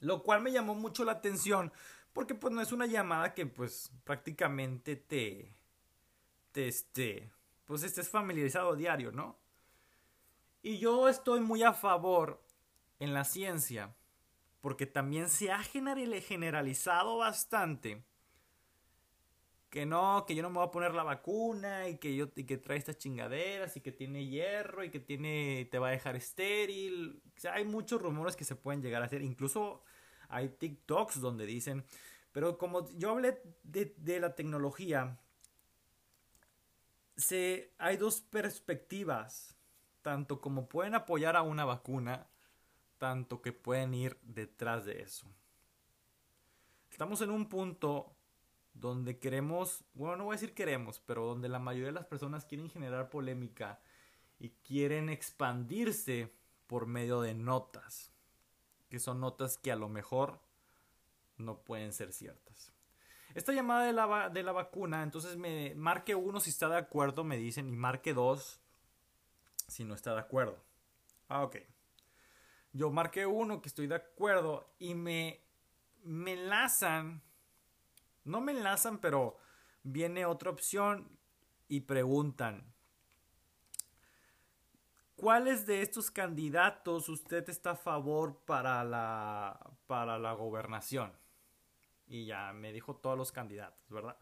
Lo 0.00 0.24
cual 0.24 0.42
me 0.42 0.50
llamó 0.50 0.74
mucho 0.74 1.04
la 1.04 1.12
atención 1.12 1.72
porque 2.12 2.34
pues 2.34 2.52
no 2.52 2.60
es 2.60 2.72
una 2.72 2.86
llamada 2.86 3.34
que 3.34 3.46
pues 3.46 3.92
prácticamente 4.02 4.96
te, 4.96 5.54
te 6.50 6.66
este, 6.66 7.30
pues 7.66 7.84
estés 7.84 8.08
familiarizado 8.08 8.72
a 8.72 8.76
diario, 8.76 9.12
¿no? 9.12 9.38
Y 10.60 10.78
yo 10.78 11.08
estoy 11.08 11.38
muy 11.38 11.62
a 11.62 11.72
favor 11.72 12.42
en 12.98 13.14
la 13.14 13.22
ciencia, 13.22 13.94
porque 14.60 14.86
también 14.86 15.28
se 15.28 15.50
ha 15.50 15.62
generalizado 15.62 17.18
bastante 17.18 18.04
que 19.70 19.84
no, 19.84 20.24
que 20.26 20.34
yo 20.34 20.42
no 20.42 20.50
me 20.50 20.56
voy 20.56 20.66
a 20.66 20.70
poner 20.70 20.94
la 20.94 21.02
vacuna 21.02 21.88
y 21.88 21.98
que 21.98 22.14
yo 22.16 22.28
y 22.34 22.44
que 22.44 22.56
trae 22.56 22.78
estas 22.78 22.98
chingaderas 22.98 23.76
y 23.76 23.80
que 23.80 23.92
tiene 23.92 24.26
hierro 24.26 24.84
y 24.84 24.90
que 24.90 25.00
tiene 25.00 25.68
te 25.70 25.78
va 25.78 25.88
a 25.88 25.90
dejar 25.90 26.16
estéril. 26.16 27.22
O 27.36 27.40
sea, 27.40 27.54
hay 27.54 27.64
muchos 27.64 28.00
rumores 28.00 28.36
que 28.36 28.44
se 28.44 28.56
pueden 28.56 28.80
llegar 28.80 29.02
a 29.02 29.06
hacer, 29.06 29.22
incluso 29.22 29.82
hay 30.28 30.48
TikToks 30.48 31.20
donde 31.20 31.46
dicen, 31.46 31.84
pero 32.32 32.58
como 32.58 32.88
yo 32.96 33.10
hablé 33.10 33.42
de, 33.64 33.94
de 33.98 34.20
la 34.20 34.34
tecnología, 34.34 35.18
se, 37.16 37.74
hay 37.78 37.96
dos 37.96 38.20
perspectivas 38.20 39.56
tanto 40.02 40.40
como 40.40 40.68
pueden 40.68 40.94
apoyar 40.94 41.34
a 41.36 41.42
una 41.42 41.64
vacuna, 41.64 42.28
tanto 42.98 43.42
que 43.42 43.52
pueden 43.52 43.94
ir 43.94 44.18
detrás 44.22 44.84
de 44.84 45.02
eso. 45.02 45.26
Estamos 46.90 47.20
en 47.20 47.30
un 47.30 47.48
punto 47.48 48.16
donde 48.72 49.18
queremos, 49.18 49.84
bueno, 49.94 50.16
no 50.16 50.24
voy 50.24 50.34
a 50.34 50.38
decir 50.38 50.54
queremos, 50.54 51.00
pero 51.00 51.26
donde 51.26 51.48
la 51.48 51.58
mayoría 51.58 51.88
de 51.88 51.92
las 51.92 52.06
personas 52.06 52.44
quieren 52.44 52.70
generar 52.70 53.10
polémica 53.10 53.80
y 54.38 54.50
quieren 54.50 55.08
expandirse 55.08 56.32
por 56.66 56.86
medio 56.86 57.20
de 57.20 57.34
notas, 57.34 58.12
que 58.88 58.98
son 58.98 59.20
notas 59.20 59.58
que 59.58 59.72
a 59.72 59.76
lo 59.76 59.88
mejor 59.88 60.40
no 61.36 61.58
pueden 61.58 61.92
ser 61.92 62.12
ciertas. 62.12 62.72
Esta 63.34 63.52
llamada 63.52 63.84
de 63.84 63.92
la, 63.92 64.30
de 64.30 64.42
la 64.42 64.52
vacuna, 64.52 65.02
entonces 65.02 65.36
me 65.36 65.74
marque 65.74 66.14
uno 66.14 66.40
si 66.40 66.50
está 66.50 66.68
de 66.68 66.78
acuerdo, 66.78 67.24
me 67.24 67.36
dicen, 67.36 67.68
y 67.68 67.72
marque 67.72 68.14
dos 68.14 68.60
si 69.68 69.84
no 69.84 69.94
está 69.94 70.14
de 70.14 70.20
acuerdo. 70.20 70.62
Ah, 71.28 71.42
ok. 71.42 71.56
Yo 72.76 72.90
marqué 72.90 73.24
uno 73.24 73.62
que 73.62 73.68
estoy 73.68 73.86
de 73.86 73.94
acuerdo 73.94 74.74
y 74.78 74.94
me, 74.94 75.40
me 76.04 76.34
enlazan. 76.34 77.22
No 78.24 78.42
me 78.42 78.52
enlazan, 78.52 78.98
pero 78.98 79.38
viene 79.82 80.26
otra 80.26 80.50
opción 80.50 81.08
y 81.68 81.80
preguntan. 81.80 82.74
¿Cuáles 85.14 85.64
de 85.64 85.80
estos 85.80 86.10
candidatos 86.10 87.08
usted 87.08 87.48
está 87.48 87.70
a 87.70 87.76
favor 87.76 88.42
para 88.44 88.84
la, 88.84 89.58
para 89.86 90.18
la 90.18 90.34
gobernación? 90.34 91.14
Y 92.06 92.26
ya 92.26 92.52
me 92.52 92.74
dijo 92.74 92.96
todos 92.96 93.16
los 93.16 93.32
candidatos, 93.32 93.88
¿verdad? 93.88 94.18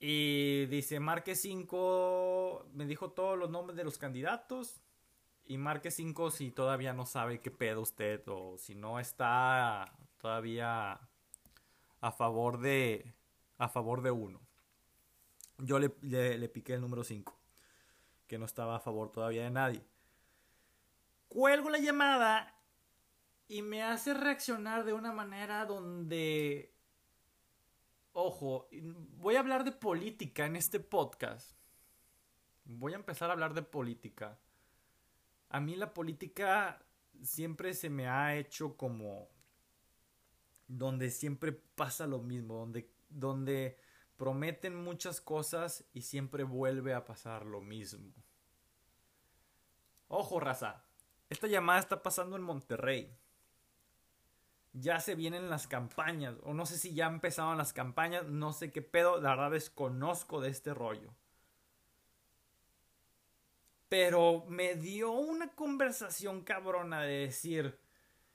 Y 0.00 0.66
dice, 0.66 0.98
marque 0.98 1.36
5, 1.36 2.70
me 2.72 2.86
dijo 2.86 3.12
todos 3.12 3.38
los 3.38 3.50
nombres 3.50 3.76
de 3.76 3.84
los 3.84 3.98
candidatos. 3.98 4.82
Y 5.44 5.58
marque 5.58 5.90
5 5.90 6.30
si 6.30 6.50
todavía 6.50 6.92
no 6.92 7.06
sabe 7.06 7.40
qué 7.40 7.50
pedo 7.50 7.80
usted 7.80 8.22
o 8.28 8.56
si 8.58 8.74
no 8.74 9.00
está 9.00 9.92
todavía 10.18 11.00
a 12.00 12.12
favor 12.12 12.60
de 12.60 13.14
a 13.58 13.68
favor 13.68 14.02
de 14.02 14.10
uno. 14.10 14.40
Yo 15.58 15.78
le, 15.78 15.94
le, 16.00 16.48
piqué 16.48 16.74
el 16.74 16.80
número 16.80 17.04
5, 17.04 17.38
que 18.26 18.38
no 18.38 18.46
estaba 18.46 18.76
a 18.76 18.80
favor 18.80 19.12
todavía 19.12 19.44
de 19.44 19.50
nadie. 19.50 19.84
Cuelgo 21.28 21.68
la 21.68 21.78
llamada 21.78 22.54
y 23.48 23.60
me 23.60 23.82
hace 23.82 24.14
reaccionar 24.14 24.84
de 24.84 24.94
una 24.94 25.12
manera 25.12 25.66
donde 25.66 26.72
ojo, 28.12 28.68
voy 29.18 29.36
a 29.36 29.40
hablar 29.40 29.64
de 29.64 29.72
política 29.72 30.46
en 30.46 30.56
este 30.56 30.80
podcast. 30.80 31.56
Voy 32.64 32.92
a 32.92 32.96
empezar 32.96 33.30
a 33.30 33.32
hablar 33.32 33.54
de 33.54 33.62
política. 33.62 34.38
A 35.50 35.60
mí 35.60 35.76
la 35.76 35.92
política 35.92 36.82
siempre 37.22 37.74
se 37.74 37.90
me 37.90 38.08
ha 38.08 38.36
hecho 38.36 38.76
como 38.76 39.28
donde 40.66 41.10
siempre 41.10 41.52
pasa 41.52 42.06
lo 42.06 42.20
mismo, 42.20 42.54
donde, 42.54 42.90
donde 43.08 43.76
prometen 44.16 44.74
muchas 44.74 45.20
cosas 45.20 45.84
y 45.92 46.02
siempre 46.02 46.44
vuelve 46.44 46.94
a 46.94 47.04
pasar 47.04 47.44
lo 47.44 47.60
mismo. 47.60 48.12
Ojo, 50.08 50.40
raza, 50.40 50.84
esta 51.28 51.46
llamada 51.46 51.80
está 51.80 52.02
pasando 52.02 52.36
en 52.36 52.42
Monterrey 52.42 53.20
ya 54.72 55.00
se 55.00 55.14
vienen 55.14 55.50
las 55.50 55.66
campañas, 55.66 56.36
o 56.42 56.54
no 56.54 56.66
sé 56.66 56.78
si 56.78 56.94
ya 56.94 57.06
empezaron 57.06 57.58
las 57.58 57.72
campañas, 57.72 58.26
no 58.26 58.52
sé 58.52 58.70
qué 58.70 58.82
pedo, 58.82 59.20
la 59.20 59.30
verdad 59.30 59.50
desconozco 59.52 60.40
de 60.40 60.50
este 60.50 60.74
rollo. 60.74 61.12
Pero 63.90 64.44
me 64.48 64.76
dio 64.76 65.10
una 65.10 65.48
conversación 65.48 66.44
cabrona 66.44 67.02
de 67.02 67.26
decir, 67.26 67.76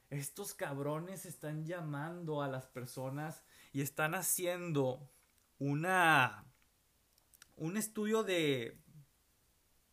estos 0.10 0.54
cabrones 0.54 1.26
están 1.26 1.66
llamando 1.66 2.44
a 2.44 2.50
las 2.50 2.68
personas 2.68 3.42
y 3.72 3.82
están 3.82 4.16
haciendo 4.16 5.10
una 5.58 6.46
un 7.56 7.78
estudio 7.78 8.24
de 8.24 8.78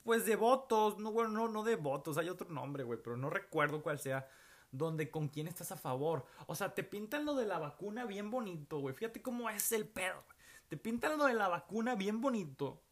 pues 0.02 0.26
de 0.26 0.34
votos, 0.34 0.98
no 0.98 1.12
bueno, 1.12 1.30
no 1.30 1.46
no 1.46 1.62
de 1.62 1.76
votos, 1.76 2.18
hay 2.18 2.28
otro 2.28 2.50
nombre, 2.50 2.82
güey, 2.82 2.98
pero 3.00 3.16
no 3.16 3.30
recuerdo 3.30 3.82
cuál 3.82 4.00
sea 4.00 4.28
donde 4.72 5.12
con 5.12 5.28
quién 5.28 5.46
estás 5.46 5.70
a 5.70 5.76
favor. 5.76 6.26
O 6.48 6.56
sea, 6.56 6.74
te 6.74 6.82
pintan 6.82 7.24
lo 7.24 7.36
de 7.36 7.46
la 7.46 7.60
vacuna 7.60 8.04
bien 8.04 8.30
bonito, 8.32 8.80
güey. 8.80 8.96
Fíjate 8.96 9.22
cómo 9.22 9.48
es 9.48 9.70
el 9.70 9.86
pedo. 9.86 10.24
Te 10.68 10.76
pintan 10.76 11.18
lo 11.18 11.26
de 11.26 11.34
la 11.34 11.46
vacuna 11.46 11.94
bien 11.94 12.20
bonito. 12.20 12.82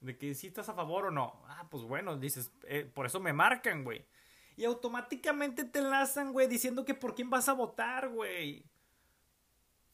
De 0.00 0.16
que 0.16 0.34
si 0.34 0.46
estás 0.46 0.68
a 0.68 0.74
favor 0.74 1.06
o 1.06 1.10
no. 1.10 1.42
Ah, 1.46 1.66
pues 1.70 1.84
bueno, 1.84 2.16
dices, 2.16 2.50
eh, 2.64 2.90
por 2.92 3.06
eso 3.06 3.20
me 3.20 3.32
marcan, 3.32 3.84
güey. 3.84 4.04
Y 4.56 4.64
automáticamente 4.64 5.64
te 5.64 5.78
enlazan, 5.78 6.32
güey, 6.32 6.48
diciendo 6.48 6.84
que 6.84 6.94
por 6.94 7.14
quién 7.14 7.30
vas 7.30 7.48
a 7.48 7.52
votar, 7.52 8.08
güey. 8.08 8.64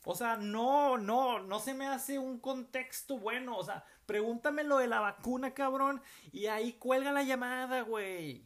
O 0.05 0.14
sea, 0.14 0.37
no, 0.37 0.97
no, 0.99 1.40
no 1.40 1.59
se 1.59 1.75
me 1.75 1.88
hace 1.88 2.19
un 2.19 2.38
contexto 2.38 3.19
bueno. 3.19 3.57
O 3.57 3.64
sea, 3.64 3.85
pregúntame 4.07 4.62
lo 4.62 4.79
de 4.79 4.87
la 4.87 5.01
vacuna, 5.01 5.53
cabrón. 5.53 6.01
Y 6.31 6.47
ahí 6.47 6.75
cuelga 6.75 7.11
la 7.11 7.25
llamada, 7.25 7.83
güey. 7.83 8.45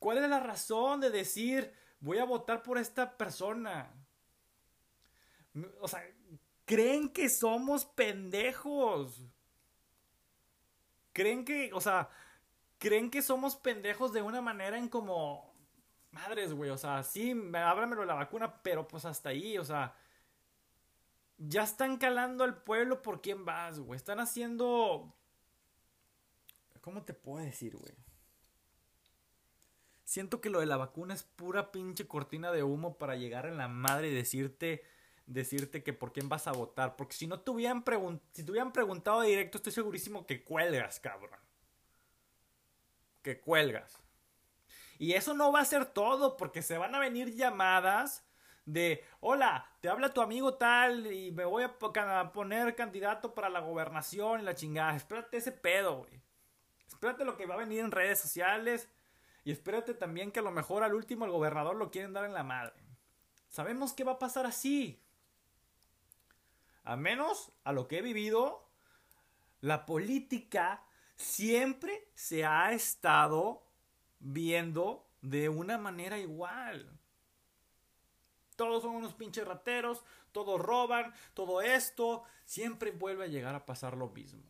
¿Cuál 0.00 0.18
es 0.18 0.28
la 0.28 0.40
razón 0.40 1.00
de 1.00 1.10
decir 1.10 1.72
voy 2.00 2.18
a 2.18 2.24
votar 2.24 2.62
por 2.62 2.78
esta 2.78 3.16
persona? 3.16 3.92
O 5.80 5.86
sea, 5.86 6.02
creen 6.64 7.08
que 7.08 7.28
somos 7.28 7.84
pendejos. 7.84 9.22
Creen 11.18 11.44
que, 11.44 11.72
o 11.72 11.80
sea, 11.80 12.08
creen 12.78 13.10
que 13.10 13.22
somos 13.22 13.56
pendejos 13.56 14.12
de 14.12 14.22
una 14.22 14.40
manera 14.40 14.78
en 14.78 14.88
como 14.88 15.52
madres, 16.12 16.52
güey, 16.52 16.70
o 16.70 16.78
sea, 16.78 17.02
sí, 17.02 17.34
ábramelo 17.54 18.04
la 18.04 18.14
vacuna, 18.14 18.62
pero 18.62 18.86
pues 18.86 19.04
hasta 19.04 19.30
ahí, 19.30 19.58
o 19.58 19.64
sea, 19.64 19.96
ya 21.38 21.64
están 21.64 21.96
calando 21.96 22.44
al 22.44 22.62
pueblo 22.62 23.02
por 23.02 23.20
quién 23.20 23.44
vas, 23.44 23.80
güey. 23.80 23.96
Están 23.96 24.20
haciendo 24.20 25.12
¿Cómo 26.88 27.02
te 27.02 27.12
puedo 27.12 27.44
decir, 27.44 27.76
güey? 27.76 27.92
Siento 30.04 30.40
que 30.40 30.50
lo 30.50 30.60
de 30.60 30.66
la 30.66 30.78
vacuna 30.78 31.14
es 31.14 31.22
pura 31.22 31.70
pinche 31.70 32.06
cortina 32.06 32.50
de 32.52 32.62
humo 32.62 32.96
para 32.96 33.16
llegar 33.16 33.44
en 33.44 33.58
la 33.58 33.68
madre 33.68 34.08
y 34.08 34.14
decirte, 34.14 34.84
decirte 35.28 35.82
que 35.82 35.92
por 35.92 36.12
quién 36.12 36.28
vas 36.28 36.46
a 36.46 36.52
votar. 36.52 36.96
Porque 36.96 37.14
si 37.14 37.26
no 37.26 37.40
te 37.40 37.50
hubieran, 37.50 37.84
si 38.32 38.44
te 38.44 38.50
hubieran 38.50 38.72
preguntado 38.72 39.20
directo, 39.22 39.58
estoy 39.58 39.72
segurísimo 39.72 40.26
que 40.26 40.42
cuelgas, 40.42 40.98
cabrón. 40.98 41.38
Que 43.22 43.40
cuelgas. 43.40 44.02
Y 44.98 45.12
eso 45.12 45.34
no 45.34 45.52
va 45.52 45.60
a 45.60 45.64
ser 45.64 45.86
todo, 45.86 46.36
porque 46.36 46.62
se 46.62 46.76
van 46.76 46.94
a 46.94 46.98
venir 46.98 47.34
llamadas 47.34 48.24
de, 48.64 49.04
hola, 49.20 49.70
te 49.80 49.88
habla 49.88 50.12
tu 50.12 50.20
amigo 50.20 50.54
tal 50.54 51.06
y 51.06 51.30
me 51.30 51.44
voy 51.44 51.62
a 51.62 51.78
poner 52.32 52.74
candidato 52.74 53.32
para 53.32 53.48
la 53.48 53.60
gobernación 53.60 54.40
y 54.40 54.44
la 54.44 54.54
chingada. 54.54 54.96
Espérate 54.96 55.36
ese 55.36 55.52
pedo, 55.52 55.98
güey. 55.98 56.20
Espérate 56.88 57.24
lo 57.24 57.36
que 57.36 57.46
va 57.46 57.54
a 57.54 57.58
venir 57.58 57.80
en 57.80 57.92
redes 57.92 58.18
sociales 58.18 58.88
y 59.44 59.52
espérate 59.52 59.94
también 59.94 60.32
que 60.32 60.40
a 60.40 60.42
lo 60.42 60.50
mejor 60.50 60.82
al 60.82 60.94
último 60.94 61.24
el 61.24 61.30
gobernador 61.30 61.76
lo 61.76 61.90
quieren 61.90 62.12
dar 62.12 62.24
en 62.24 62.34
la 62.34 62.42
madre. 62.42 62.74
Sabemos 63.48 63.92
que 63.92 64.04
va 64.04 64.12
a 64.12 64.18
pasar 64.18 64.46
así. 64.46 65.00
A 66.88 66.96
menos 66.96 67.52
a 67.64 67.72
lo 67.72 67.86
que 67.86 67.98
he 67.98 68.02
vivido, 68.02 68.66
la 69.60 69.84
política 69.84 70.82
siempre 71.16 72.08
se 72.14 72.46
ha 72.46 72.72
estado 72.72 73.62
viendo 74.20 75.06
de 75.20 75.50
una 75.50 75.76
manera 75.76 76.18
igual. 76.18 76.98
Todos 78.56 78.84
son 78.84 78.96
unos 78.96 79.12
pinches 79.12 79.46
rateros, 79.46 80.02
todos 80.32 80.58
roban, 80.58 81.12
todo 81.34 81.60
esto, 81.60 82.22
siempre 82.46 82.90
vuelve 82.90 83.24
a 83.24 83.28
llegar 83.28 83.54
a 83.54 83.66
pasar 83.66 83.94
lo 83.94 84.08
mismo. 84.08 84.48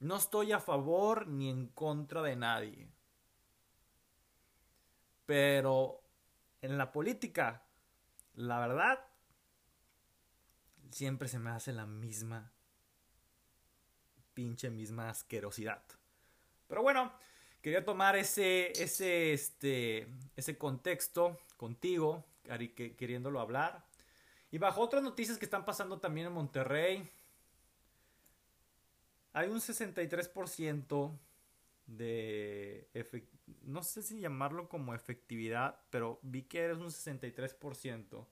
No 0.00 0.16
estoy 0.16 0.50
a 0.50 0.58
favor 0.58 1.28
ni 1.28 1.48
en 1.48 1.68
contra 1.68 2.22
de 2.22 2.34
nadie. 2.34 2.90
Pero 5.26 6.02
en 6.60 6.76
la 6.76 6.90
política, 6.90 7.62
la 8.34 8.58
verdad, 8.58 9.13
siempre 10.94 11.28
se 11.28 11.40
me 11.40 11.50
hace 11.50 11.72
la 11.72 11.86
misma 11.86 12.52
pinche 14.32 14.70
misma 14.70 15.10
asquerosidad. 15.10 15.82
Pero 16.68 16.82
bueno, 16.82 17.12
quería 17.62 17.84
tomar 17.84 18.16
ese 18.16 18.72
ese 18.80 19.32
este 19.32 20.06
ese 20.36 20.56
contexto 20.56 21.38
contigo, 21.56 22.24
queriéndolo 22.96 23.40
hablar. 23.40 23.84
Y 24.52 24.58
bajo 24.58 24.80
otras 24.80 25.02
noticias 25.02 25.36
que 25.36 25.46
están 25.46 25.64
pasando 25.64 25.98
también 25.98 26.28
en 26.28 26.32
Monterrey, 26.32 27.08
hay 29.32 29.48
un 29.48 29.60
63% 29.60 31.18
de 31.86 32.88
no 33.62 33.82
sé 33.82 34.02
si 34.02 34.20
llamarlo 34.20 34.68
como 34.68 34.94
efectividad, 34.94 35.80
pero 35.90 36.20
vi 36.22 36.42
que 36.42 36.60
eres 36.60 36.78
un 36.78 36.90
63% 36.90 38.26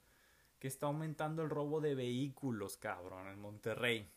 que 0.63 0.69
está 0.69 0.87
aumentando 0.87 1.43
el 1.43 1.51
robo 1.51 1.81
de 1.81 1.97
vehículos, 1.97 2.77
cabrón, 2.77 3.27
en 3.27 3.41
Monterrey. 3.41 4.09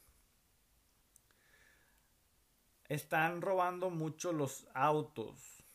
Están 2.87 3.41
robando 3.41 3.89
mucho 3.89 4.31
los 4.31 4.67
autos 4.75 5.65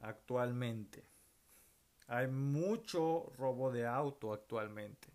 actualmente. 0.00 1.04
Hay 2.06 2.28
mucho 2.28 3.32
robo 3.38 3.72
de 3.72 3.88
auto 3.88 4.32
actualmente. 4.32 5.08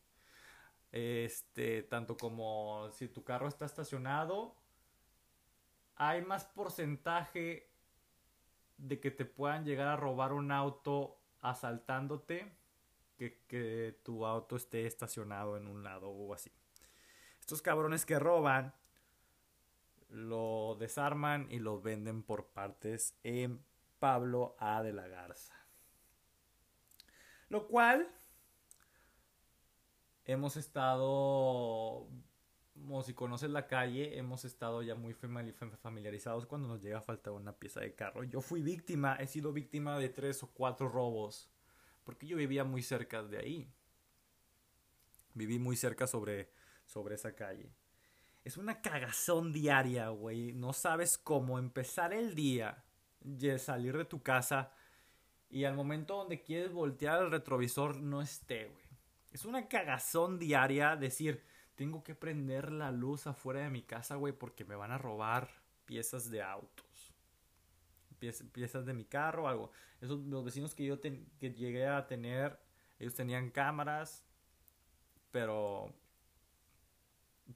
Este, 0.92 1.84
tanto 1.84 2.18
como 2.18 2.90
si 2.92 3.08
tu 3.08 3.24
carro 3.24 3.48
está 3.48 3.64
estacionado 3.64 4.54
hay 5.96 6.24
más 6.24 6.44
porcentaje 6.44 7.70
de 8.76 9.00
que 9.00 9.12
te 9.12 9.24
puedan 9.24 9.64
llegar 9.64 9.88
a 9.88 9.96
robar 9.96 10.34
un 10.34 10.52
auto 10.52 11.22
asaltándote 11.40 12.65
que, 13.16 13.44
que 13.48 14.00
tu 14.04 14.26
auto 14.26 14.56
esté 14.56 14.86
estacionado 14.86 15.58
en 15.58 15.68
un 15.68 15.84
lado 15.84 16.10
o 16.10 16.34
así. 16.34 16.52
Estos 17.40 17.62
cabrones 17.62 18.06
que 18.06 18.20
roban 18.20 18.74
lo 20.10 20.76
desarman 20.80 21.48
y 21.52 21.60
lo 21.60 21.82
venden 21.82 22.24
por 22.24 22.48
partes 22.48 23.18
en 23.24 23.64
Pablo 24.00 24.56
A. 24.60 24.82
de 24.84 24.94
la 24.94 25.08
Garza. 25.08 25.56
Lo 27.50 27.68
cual 27.68 28.08
hemos 30.26 30.58
estado 30.58 32.08
si 33.04 33.14
conoces 33.14 33.50
la 33.50 33.68
calle, 33.68 34.18
hemos 34.18 34.46
estado 34.46 34.82
ya 34.84 34.96
muy 34.96 35.14
familiarizados 35.14 36.46
cuando 36.46 36.68
nos 36.68 36.82
llega 36.82 36.98
a 36.98 37.02
faltar 37.02 37.34
una 37.34 37.54
pieza 37.54 37.80
de 37.80 37.96
carro. 37.96 38.24
Yo 38.24 38.42
fui 38.42 38.62
víctima, 38.62 39.16
he 39.16 39.28
sido 39.28 39.54
víctima 39.54 39.98
de 39.98 40.10
tres 40.10 40.44
o 40.44 40.52
cuatro 40.52 40.90
robos 40.90 41.50
Porque 42.06 42.26
yo 42.26 42.38
vivía 42.38 42.64
muy 42.64 42.82
cerca 42.82 43.22
de 43.22 43.38
ahí. 43.38 43.68
Viví 45.34 45.60
muy 45.60 45.76
cerca 45.76 46.08
sobre, 46.08 46.50
sobre 46.86 47.16
esa 47.16 47.36
calle. 47.36 47.74
Es 48.46 48.56
una 48.56 48.80
cagazón 48.82 49.52
diaria, 49.52 50.08
güey. 50.10 50.54
No 50.54 50.72
sabes 50.72 51.18
cómo 51.18 51.60
empezar 51.60 52.14
el 52.14 52.36
día, 52.36 52.86
salir 53.58 53.98
de 53.98 54.06
tu 54.06 54.22
casa 54.22 54.72
y 55.50 55.66
al 55.66 55.76
momento 55.76 56.18
donde 56.18 56.42
quieres 56.42 56.72
voltear 56.72 57.24
el 57.24 57.32
retrovisor 57.32 58.02
no 58.02 58.22
esté, 58.22 58.66
güey. 58.66 58.86
Es 59.32 59.46
una 59.46 59.68
cagazón 59.68 60.40
diaria 60.40 60.96
decir, 60.96 61.44
tengo 61.76 62.04
que 62.04 62.16
prender 62.16 62.72
la 62.72 62.92
luz 62.92 63.28
afuera 63.28 63.62
de 63.62 63.70
mi 63.70 63.82
casa, 63.82 64.16
güey, 64.16 64.32
porque 64.32 64.64
me 64.64 64.76
van 64.76 64.92
a 64.92 64.98
robar 64.98 65.50
piezas 65.86 66.30
de 66.30 66.42
piezas 68.52 68.86
de 68.86 68.94
mi 68.94 69.06
carro 69.06 69.44
o 69.44 69.48
algo. 69.48 69.72
Esos, 70.02 70.20
los 70.26 70.44
vecinos 70.44 70.76
que 70.76 70.86
yo 70.86 71.00
que 71.02 71.54
llegué 71.54 71.88
a 71.88 72.08
tener, 72.08 72.60
ellos 73.00 73.16
tenían 73.16 73.52
cámaras, 73.52 74.26
pero 75.32 75.94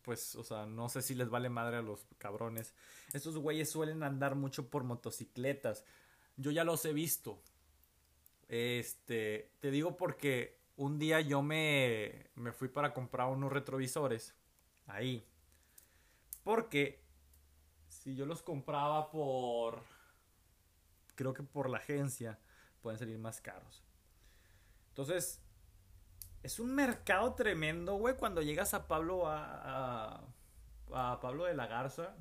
pues, 0.02 0.36
o 0.36 0.44
sea, 0.44 0.66
no 0.66 0.90
sé 0.90 1.02
si 1.02 1.16
les 1.16 1.30
vale 1.30 1.50
madre 1.50 1.78
a 1.78 1.82
los 1.82 2.06
cabrones. 2.18 2.74
Estos 3.14 3.38
güeyes 3.38 3.70
suelen 3.70 4.04
andar 4.04 4.36
mucho 4.36 4.70
por 4.70 4.84
motocicletas. 4.84 5.84
Yo 6.38 6.52
ya 6.52 6.64
los 6.64 6.86
he 6.86 6.94
visto. 6.94 7.42
Este, 8.48 9.52
te 9.60 9.72
digo 9.72 9.98
porque 9.98 10.60
un 10.76 11.00
día 11.00 11.22
yo 11.22 11.42
me, 11.42 12.28
me 12.36 12.52
fui 12.52 12.68
para 12.68 12.94
comprar 12.94 13.28
unos 13.28 13.52
retrovisores. 13.52 14.36
Ahí. 14.88 15.26
Porque 16.44 17.04
si 17.88 18.16
yo 18.16 18.26
los 18.26 18.42
compraba 18.42 19.12
por... 19.12 19.84
Creo 21.20 21.34
que 21.34 21.44
por 21.44 21.70
la 21.70 21.80
agencia 21.80 22.40
pueden 22.82 22.98
salir 22.98 23.20
más 23.20 23.42
caros. 23.42 23.84
Entonces, 24.88 25.42
es 26.44 26.62
un 26.62 26.74
mercado 26.74 27.34
tremendo, 27.36 27.96
güey, 27.96 28.16
cuando 28.16 28.42
llegas 28.42 28.74
a 28.74 28.88
Pablo 28.88 29.28
a, 29.28 30.24
a 30.94 31.20
Pablo 31.20 31.44
de 31.44 31.56
la 31.56 31.68
Garza 31.68 32.16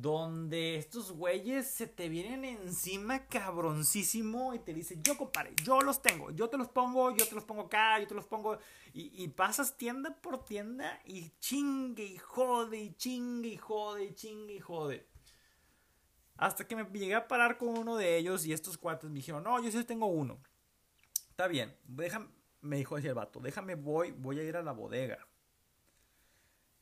donde 0.00 0.74
estos 0.74 1.12
güeyes 1.12 1.70
se 1.70 1.86
te 1.86 2.08
vienen 2.08 2.44
encima 2.44 3.26
cabroncísimo 3.26 4.52
y 4.52 4.58
te 4.58 4.74
dicen, 4.74 5.00
yo 5.04 5.16
compadre, 5.16 5.54
yo 5.62 5.80
los 5.82 6.02
tengo, 6.02 6.32
yo 6.32 6.48
te 6.48 6.58
los 6.58 6.68
pongo, 6.68 7.14
yo 7.14 7.28
te 7.28 7.36
los 7.36 7.44
pongo 7.44 7.62
acá, 7.62 8.00
yo 8.00 8.08
te 8.08 8.14
los 8.14 8.26
pongo, 8.26 8.58
y, 8.92 9.28
pasas 9.28 9.76
tienda 9.76 10.20
por 10.20 10.44
tienda 10.44 11.00
y 11.04 11.30
chingue 11.38 12.04
y 12.04 12.18
jode 12.18 12.78
y 12.78 12.94
chingue 12.94 13.50
y 13.50 13.56
jode 13.56 14.04
y 14.06 14.14
chingue 14.14 14.54
y 14.54 14.60
jode. 14.60 15.06
Hasta 16.36 16.66
que 16.66 16.76
me 16.76 16.84
llegué 16.84 17.14
a 17.14 17.28
parar 17.28 17.58
con 17.58 17.68
uno 17.78 17.96
de 17.96 18.16
ellos 18.16 18.44
y 18.44 18.52
estos 18.52 18.76
cuates 18.76 19.08
me 19.08 19.16
dijeron, 19.16 19.44
no, 19.44 19.62
yo 19.62 19.70
sí 19.70 19.84
tengo 19.84 20.06
uno. 20.06 20.40
Está 21.30 21.46
bien, 21.46 21.76
déjame, 21.84 22.28
me 22.60 22.76
dijo 22.76 22.96
así 22.96 23.06
el 23.06 23.14
vato, 23.14 23.40
déjame 23.40 23.74
voy, 23.74 24.10
voy 24.12 24.40
a 24.40 24.44
ir 24.44 24.56
a 24.56 24.62
la 24.62 24.72
bodega. 24.72 25.18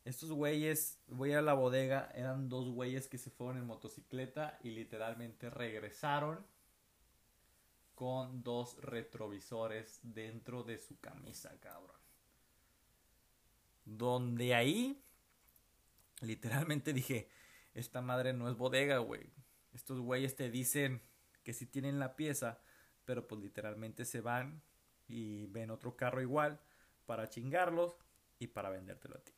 Estos 0.05 0.33
güeyes, 0.33 0.99
voy 1.07 1.33
a 1.33 1.43
la 1.43 1.55
bodega, 1.55 2.11
eran 2.15 2.49
dos 2.49 2.71
güeyes 2.71 3.07
que 3.09 3.19
se 3.19 3.31
fueron 3.31 3.59
en 3.59 3.67
motocicleta 3.67 4.59
y 4.63 4.71
literalmente 4.71 5.49
regresaron 5.49 6.45
con 7.95 8.43
dos 8.43 8.79
retrovisores 8.83 10.01
dentro 10.03 10.65
de 10.65 10.79
su 10.79 10.99
camisa, 10.99 11.57
cabrón. 11.61 12.01
Donde 13.85 14.55
ahí, 14.55 15.01
literalmente 16.21 16.93
dije, 16.93 17.29
esta 17.75 18.03
madre 18.03 18.33
no 18.33 18.49
es 18.49 18.57
bodega, 18.57 18.99
güey. 18.99 19.33
Estos 19.73 20.01
güeyes 20.01 20.37
te 20.37 20.51
dicen 20.51 21.03
que 21.43 21.53
si 21.53 21.67
tienen 21.67 21.99
la 21.99 22.17
pieza, 22.17 22.61
pero 23.05 23.27
pues 23.27 23.41
literalmente 23.41 24.05
se 24.05 24.21
van 24.21 24.63
y 25.09 25.47
ven 25.47 25.71
otro 25.71 25.97
carro 25.97 26.21
igual 26.21 26.61
para 27.07 27.29
chingarlos 27.29 27.97
y 28.39 28.49
para 28.49 28.71
vendértelo 28.71 29.17
a 29.17 29.25
ti. 29.25 29.33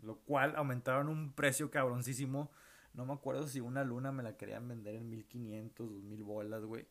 Lo 0.00 0.20
cual 0.20 0.54
aumentaron 0.56 1.08
un 1.08 1.32
precio 1.32 1.70
cabroncísimo. 1.70 2.50
No 2.92 3.06
me 3.06 3.12
acuerdo 3.12 3.46
si 3.46 3.60
una 3.60 3.84
luna 3.84 4.12
me 4.12 4.22
la 4.22 4.36
querían 4.36 4.66
vender 4.68 4.94
en 4.94 5.08
1500, 5.10 5.88
2000 5.90 6.24
bolas, 6.24 6.64
güey. 6.64 6.86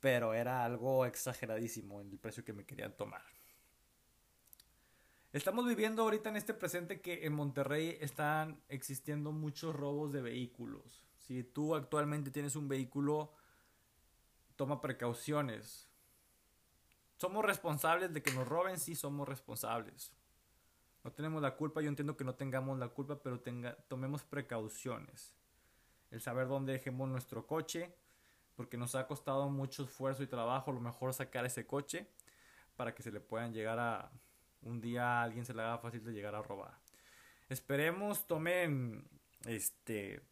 Pero 0.00 0.34
era 0.34 0.64
algo 0.64 1.06
exageradísimo 1.06 2.00
el 2.00 2.18
precio 2.18 2.44
que 2.44 2.52
me 2.52 2.64
querían 2.64 2.96
tomar. 2.96 3.22
Estamos 5.34 5.66
viviendo 5.66 6.02
ahorita 6.02 6.28
en 6.28 6.36
este 6.36 6.54
presente 6.54 7.00
que 7.00 7.26
en 7.26 7.32
Monterrey 7.32 7.98
están 8.00 8.62
existiendo 8.68 9.32
muchos 9.32 9.74
robos 9.74 10.12
de 10.12 10.22
vehículos. 10.22 11.02
Si 11.18 11.42
tú 11.42 11.74
actualmente 11.74 12.30
tienes 12.30 12.54
un 12.54 12.68
vehículo, 12.68 13.32
toma 14.54 14.80
precauciones. 14.80 15.88
¿Somos 17.16 17.44
responsables 17.44 18.14
de 18.14 18.22
que 18.22 18.30
nos 18.30 18.46
roben? 18.46 18.78
Sí, 18.78 18.94
somos 18.94 19.28
responsables. 19.28 20.12
No 21.02 21.10
tenemos 21.10 21.42
la 21.42 21.56
culpa, 21.56 21.80
yo 21.80 21.88
entiendo 21.88 22.16
que 22.16 22.22
no 22.22 22.36
tengamos 22.36 22.78
la 22.78 22.90
culpa, 22.90 23.20
pero 23.20 23.40
tenga, 23.40 23.74
tomemos 23.88 24.22
precauciones. 24.22 25.34
El 26.12 26.20
saber 26.20 26.46
dónde 26.46 26.74
dejemos 26.74 27.08
nuestro 27.08 27.44
coche, 27.44 27.92
porque 28.54 28.76
nos 28.76 28.94
ha 28.94 29.08
costado 29.08 29.48
mucho 29.50 29.82
esfuerzo 29.82 30.22
y 30.22 30.28
trabajo, 30.28 30.70
lo 30.70 30.78
mejor 30.78 31.12
sacar 31.12 31.44
ese 31.44 31.66
coche 31.66 32.06
para 32.76 32.94
que 32.94 33.02
se 33.02 33.10
le 33.10 33.18
puedan 33.18 33.52
llegar 33.52 33.80
a 33.80 34.12
un 34.64 34.80
día 34.80 35.20
a 35.20 35.22
alguien 35.22 35.44
se 35.44 35.54
le 35.54 35.62
haga 35.62 35.78
fácil 35.78 36.04
de 36.04 36.12
llegar 36.12 36.34
a 36.34 36.42
robar. 36.42 36.78
Esperemos 37.48 38.26
tomen 38.26 39.08
este 39.46 40.22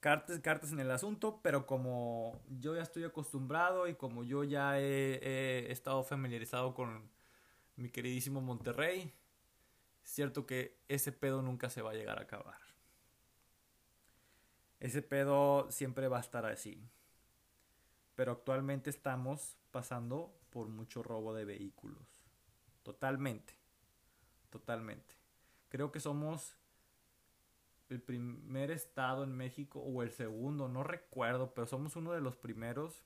cartas, 0.00 0.40
cartas 0.40 0.72
en 0.72 0.80
el 0.80 0.90
asunto, 0.90 1.40
pero 1.42 1.66
como 1.66 2.40
yo 2.48 2.74
ya 2.74 2.82
estoy 2.82 3.04
acostumbrado 3.04 3.88
y 3.88 3.94
como 3.94 4.24
yo 4.24 4.44
ya 4.44 4.80
he 4.80 5.70
estado 5.70 6.04
familiarizado 6.04 6.74
con 6.74 7.10
mi 7.76 7.90
queridísimo 7.90 8.40
Monterrey, 8.40 9.12
cierto 10.02 10.46
que 10.46 10.78
ese 10.88 11.12
pedo 11.12 11.42
nunca 11.42 11.68
se 11.68 11.82
va 11.82 11.90
a 11.90 11.94
llegar 11.94 12.18
a 12.18 12.22
acabar. 12.22 12.58
Ese 14.80 15.02
pedo 15.02 15.70
siempre 15.70 16.08
va 16.08 16.18
a 16.18 16.20
estar 16.20 16.46
así. 16.46 16.88
Pero 18.14 18.32
actualmente 18.32 18.88
estamos 18.88 19.56
pasando 19.70 20.34
por 20.50 20.68
mucho 20.68 21.02
robo 21.02 21.34
de 21.34 21.44
vehículos. 21.44 22.15
Totalmente. 22.86 23.52
Totalmente. 24.48 25.16
Creo 25.70 25.90
que 25.90 25.98
somos 25.98 26.56
el 27.88 28.00
primer 28.00 28.70
estado 28.70 29.24
en 29.24 29.36
México 29.36 29.80
o 29.80 30.04
el 30.04 30.12
segundo, 30.12 30.68
no 30.68 30.84
recuerdo, 30.84 31.52
pero 31.52 31.66
somos 31.66 31.96
uno 31.96 32.12
de 32.12 32.20
los 32.20 32.36
primeros 32.36 33.04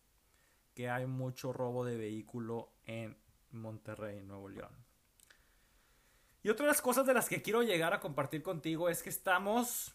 que 0.74 0.90
hay 0.90 1.06
mucho 1.06 1.54
robo 1.54 1.86
de 1.86 1.96
vehículo 1.96 2.74
en 2.84 3.16
Monterrey, 3.52 4.22
Nuevo 4.22 4.50
León. 4.50 4.76
Y 6.42 6.50
otra 6.50 6.66
de 6.66 6.72
las 6.72 6.82
cosas 6.82 7.06
de 7.06 7.14
las 7.14 7.30
que 7.30 7.40
quiero 7.40 7.62
llegar 7.62 7.94
a 7.94 8.00
compartir 8.00 8.42
contigo 8.42 8.90
es 8.90 9.02
que 9.02 9.08
estamos 9.08 9.94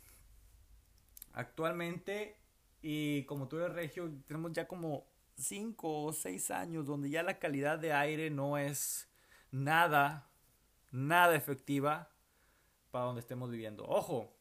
actualmente, 1.34 2.40
y 2.82 3.24
como 3.26 3.48
tú 3.48 3.60
eres 3.60 3.74
regio, 3.74 4.12
tenemos 4.26 4.52
ya 4.52 4.68
como 4.68 5.06
5 5.38 6.06
o 6.06 6.12
6 6.12 6.50
años 6.50 6.88
donde 6.88 7.12
ya 7.12 7.22
la 7.22 7.38
calidad 7.38 7.78
de 7.78 7.94
aire 7.94 8.32
no 8.32 8.58
es 8.58 9.12
nada, 9.64 10.28
nada 10.92 11.36
efectiva 11.36 12.10
para 12.92 13.06
donde 13.06 13.22
estemos 13.22 13.50
viviendo. 13.50 13.86
Ojo, 13.86 14.34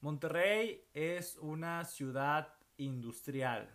Monterrey 0.00 0.84
es 0.92 1.36
una 1.36 1.84
ciudad 1.84 2.54
industrial 2.76 3.68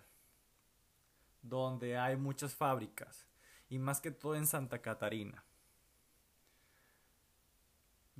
donde 1.42 1.98
hay 1.98 2.18
muchas 2.18 2.54
fábricas 2.54 3.28
y 3.70 3.80
más 3.80 4.02
que 4.02 4.12
todo 4.12 4.36
en 4.36 4.46
Santa 4.46 4.82
Catarina 4.82 5.44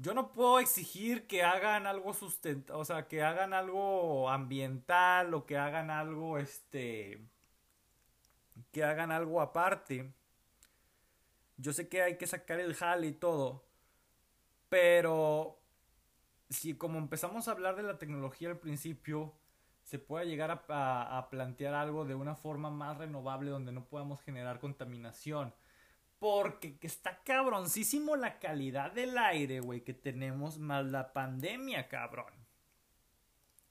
yo 0.02 0.14
no 0.14 0.32
puedo 0.32 0.60
exigir 0.60 1.28
que 1.28 1.44
hagan 1.44 1.86
algo 1.86 2.14
sustentable, 2.14 2.82
o 2.82 2.86
sea, 2.86 3.08
que 3.08 3.22
hagan 3.22 3.54
algo 3.54 4.30
ambiental 4.30 5.34
o 5.34 5.46
que 5.46 5.58
hagan 5.58 5.90
algo, 5.92 6.38
este, 6.38 7.20
que 8.72 8.84
hagan 8.86 9.12
algo 9.12 9.42
aparte. 9.42 10.14
Yo 11.60 11.74
sé 11.74 11.90
que 11.90 12.02
hay 12.02 12.18
que 12.18 12.26
sacar 12.26 12.60
el 12.60 12.74
jale 12.74 13.08
y 13.08 13.14
todo, 13.14 13.66
pero 14.70 15.60
si 16.50 16.74
como 16.76 16.98
empezamos 16.98 17.48
a 17.48 17.52
hablar 17.52 17.76
de 17.76 17.84
la 17.84 17.98
tecnología 17.98 18.50
al 18.50 18.60
principio, 18.60 19.36
se 19.84 20.00
puede 20.00 20.26
llegar 20.26 20.52
a, 20.52 21.18
a 21.18 21.30
plantear 21.30 21.74
algo 21.74 22.06
de 22.06 22.16
una 22.16 22.36
forma 22.36 22.70
más 22.70 22.98
renovable 22.98 23.52
donde 23.52 23.72
no 23.72 23.86
podamos 23.86 24.22
generar 24.22 24.60
contaminación 24.60 25.54
porque 26.20 26.78
está 26.82 27.24
cabroncísimo 27.24 28.16
la 28.18 28.40
calidad 28.40 28.92
del 28.92 29.18
aire, 29.18 29.62
güey, 29.62 29.84
que 29.84 29.94
tenemos, 29.94 30.60
más 30.60 30.86
la 30.86 31.14
pandemia, 31.14 31.88
cabrón. 31.88 32.34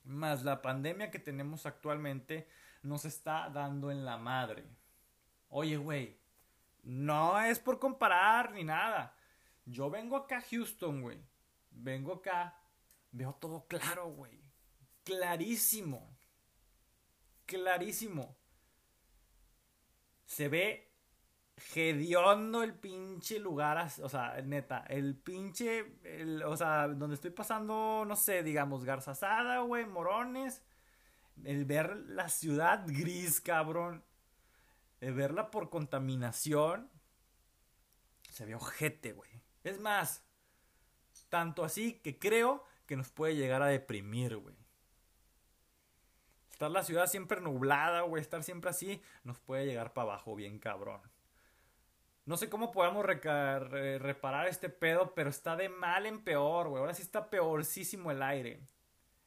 Más 0.05 0.43
la 0.45 0.63
pandemia 0.63 1.11
que 1.11 1.19
tenemos 1.19 1.67
actualmente 1.67 2.49
nos 2.83 3.05
está 3.05 3.51
dando 3.51 3.91
en 3.91 4.07
la 4.07 4.17
madre. 4.17 4.65
Oye, 5.51 5.77
güey, 5.77 6.17
no 6.83 7.41
es 7.41 7.59
por 7.59 7.79
comparar 7.79 8.53
ni 8.53 8.65
nada. 8.65 9.15
Yo 9.65 9.91
vengo 9.91 10.17
acá 10.17 10.39
a 10.39 10.43
Houston, 10.43 11.03
güey. 11.03 11.23
Vengo 11.71 12.15
acá, 12.15 12.59
veo 13.13 13.35
todo 13.35 13.67
claro, 13.67 14.09
güey. 14.11 14.43
Clarísimo. 15.05 16.17
Clarísimo 17.47 18.37
Se 20.27 20.49
ve 20.49 20.89
gediondo 21.57 22.63
el 22.63 22.75
pinche 22.75 23.39
lugar, 23.39 23.91
o 24.03 24.09
sea, 24.09 24.41
neta, 24.43 24.85
el 24.89 25.17
pinche, 25.17 25.97
o 26.45 26.57
sea, 26.57 26.89
donde 26.89 27.15
estoy 27.15 27.31
pasando, 27.31 28.05
no 28.07 28.17
sé, 28.17 28.43
digamos, 28.43 28.85
Garzazada, 28.85 29.61
güey, 29.61 29.87
Morones, 29.87 30.63
el 31.45 31.65
ver 31.65 31.97
la 32.09 32.29
ciudad 32.29 32.85
gris, 32.87 33.41
cabrón, 33.41 34.05
el 35.01 35.15
verla 35.15 35.51
por 35.51 35.71
contaminación, 35.71 36.91
se 38.31 38.45
ve 38.45 38.55
ojete, 38.55 39.13
güey. 39.13 39.31
Es 39.65 39.81
más, 39.81 40.25
tanto 41.29 41.65
así 41.65 42.01
que 42.01 42.19
creo 42.19 42.65
que 42.87 42.97
nos 42.97 43.11
puede 43.11 43.37
llegar 43.37 43.63
a 43.63 43.67
deprimir, 43.67 44.37
güey. 44.37 44.57
Estar 46.51 46.71
la 46.71 46.83
ciudad 46.83 47.07
siempre 47.07 47.41
nublada, 47.41 48.01
güey, 48.03 48.21
estar 48.21 48.43
siempre 48.43 48.71
así, 48.71 49.01
nos 49.23 49.39
puede 49.39 49.67
llegar 49.67 49.93
para 49.93 50.13
abajo 50.13 50.35
bien 50.35 50.59
cabrón. 50.59 51.01
No 52.25 52.37
sé 52.37 52.51
cómo 52.51 52.73
podemos 52.73 53.07
reparar 53.07 54.49
este 54.49 54.69
pedo, 54.69 55.15
pero 55.15 55.31
está 55.31 55.57
de 55.57 55.69
mal 55.69 56.05
en 56.05 56.23
peor, 56.23 56.69
güey. 56.69 56.81
Ahora 56.81 56.95
sí 56.95 57.03
está 57.03 57.31
peorcísimo 57.31 58.11
el 58.11 58.23
aire. 58.23 58.61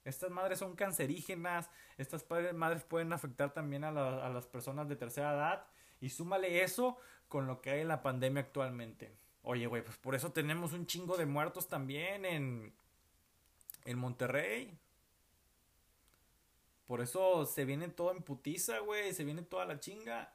Estas 0.04 0.32
madres 0.32 0.60
son 0.60 0.76
cancerígenas. 0.76 1.70
Estas 1.98 2.26
madres 2.54 2.84
pueden 2.84 3.14
afectar 3.14 3.54
también 3.54 3.84
a, 3.84 3.90
a 3.90 4.30
las 4.30 4.48
personas 4.48 4.88
de 4.88 4.96
tercera 4.96 5.34
edad. 5.34 5.68
Y 6.00 6.10
súmale 6.10 6.64
eso 6.64 6.98
con 7.28 7.48
lo 7.48 7.62
que 7.62 7.72
hay 7.72 7.82
en 7.82 7.88
la 7.88 8.02
pandemia 8.02 8.42
actualmente. 8.42 9.12
Oye, 9.44 9.68
güey, 9.68 9.84
pues 9.84 9.98
por 9.98 10.16
eso 10.16 10.32
tenemos 10.32 10.74
un 10.74 10.86
chingo 10.86 11.18
de 11.18 11.26
muertos 11.26 11.68
también 11.68 12.26
en, 12.26 12.74
en 13.86 13.98
Monterrey. 13.98 14.78
Por 16.88 17.02
eso 17.02 17.46
se 17.46 17.66
viene 17.66 17.88
todo 17.88 18.12
en 18.12 18.22
putiza, 18.22 18.80
güey. 18.80 19.14
Se 19.14 19.24
viene 19.24 19.44
toda 19.44 19.66
la 19.66 19.80
chinga 19.80 20.34